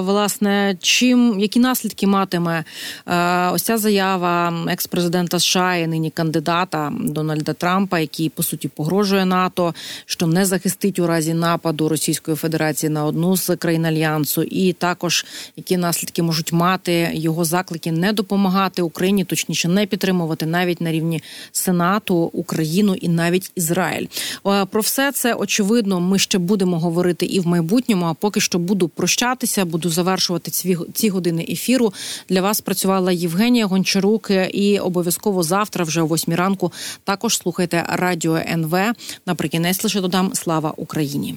власне, 0.00 0.76
чим 0.80 1.40
які 1.40 1.60
наслідки 1.60 2.06
матиме 2.06 2.64
е, 3.06 3.50
ось 3.50 3.62
ця 3.62 3.78
заява 3.78 4.52
екс-президента 4.68 5.38
США 5.38 5.76
і 5.76 5.86
нині 5.86 6.10
кандидата 6.10 6.92
Дональда 7.00 7.52
Трампа, 7.52 7.98
який 7.98 8.28
по 8.28 8.42
суті 8.42 8.68
погрожує 8.68 9.24
НАТО, 9.24 9.74
що 10.06 10.26
не 10.26 10.46
захистить 10.46 10.98
у 10.98 11.06
разі 11.06 11.34
нападу 11.34 11.88
Російської 11.88 12.36
Федерації 12.36 12.90
на 12.90 13.04
одну 13.04 13.36
з 13.36 13.56
країн 13.56 13.86
альянсу, 13.86 14.42
і 14.42 14.72
також 14.72 15.26
які 15.56 15.76
наслідки 15.76 16.22
можуть 16.22 16.53
мати 16.54 17.10
його 17.14 17.44
заклики 17.44 17.92
не 17.92 18.12
допомагати 18.12 18.82
Україні, 18.82 19.24
точніше 19.24 19.68
не 19.68 19.86
підтримувати 19.86 20.46
навіть 20.46 20.80
на 20.80 20.92
рівні 20.92 21.22
Сенату, 21.52 22.16
Україну 22.16 22.94
і 22.94 23.08
навіть 23.08 23.50
Ізраїль. 23.54 24.06
Е, 24.46 24.64
про 24.64 24.80
все 24.80 25.12
це 25.12 25.34
очевидно. 25.34 26.00
Ми 26.00 26.18
ще 26.18 26.38
будемо 26.38 26.78
говорити 26.78 27.26
і 27.26 27.40
в 27.40 27.46
майбутньому. 27.46 28.06
А 28.06 28.14
поки 28.14 28.40
що 28.40 28.58
буду 28.58 28.88
прощатися, 28.88 29.64
буду 29.64 29.90
завершувати 29.90 30.50
ці, 30.50 30.78
ці 30.92 31.08
години 31.08 31.46
ефіру. 31.48 31.92
Для 32.28 32.42
вас 32.42 32.60
працювала 32.60 33.12
Євгенія 33.12 33.66
Гончарук. 33.66 34.30
І 34.52 34.78
обов'язково 34.78 35.42
завтра, 35.42 35.84
вже 35.84 36.02
о 36.02 36.06
8 36.06 36.34
ранку, 36.34 36.72
також 37.04 37.36
слухайте 37.36 37.84
радіо 37.88 38.36
НВ. 38.36 38.76
Наприкінець 39.26 39.84
лише 39.84 40.00
додам 40.00 40.30
слава 40.34 40.74
Україні. 40.76 41.34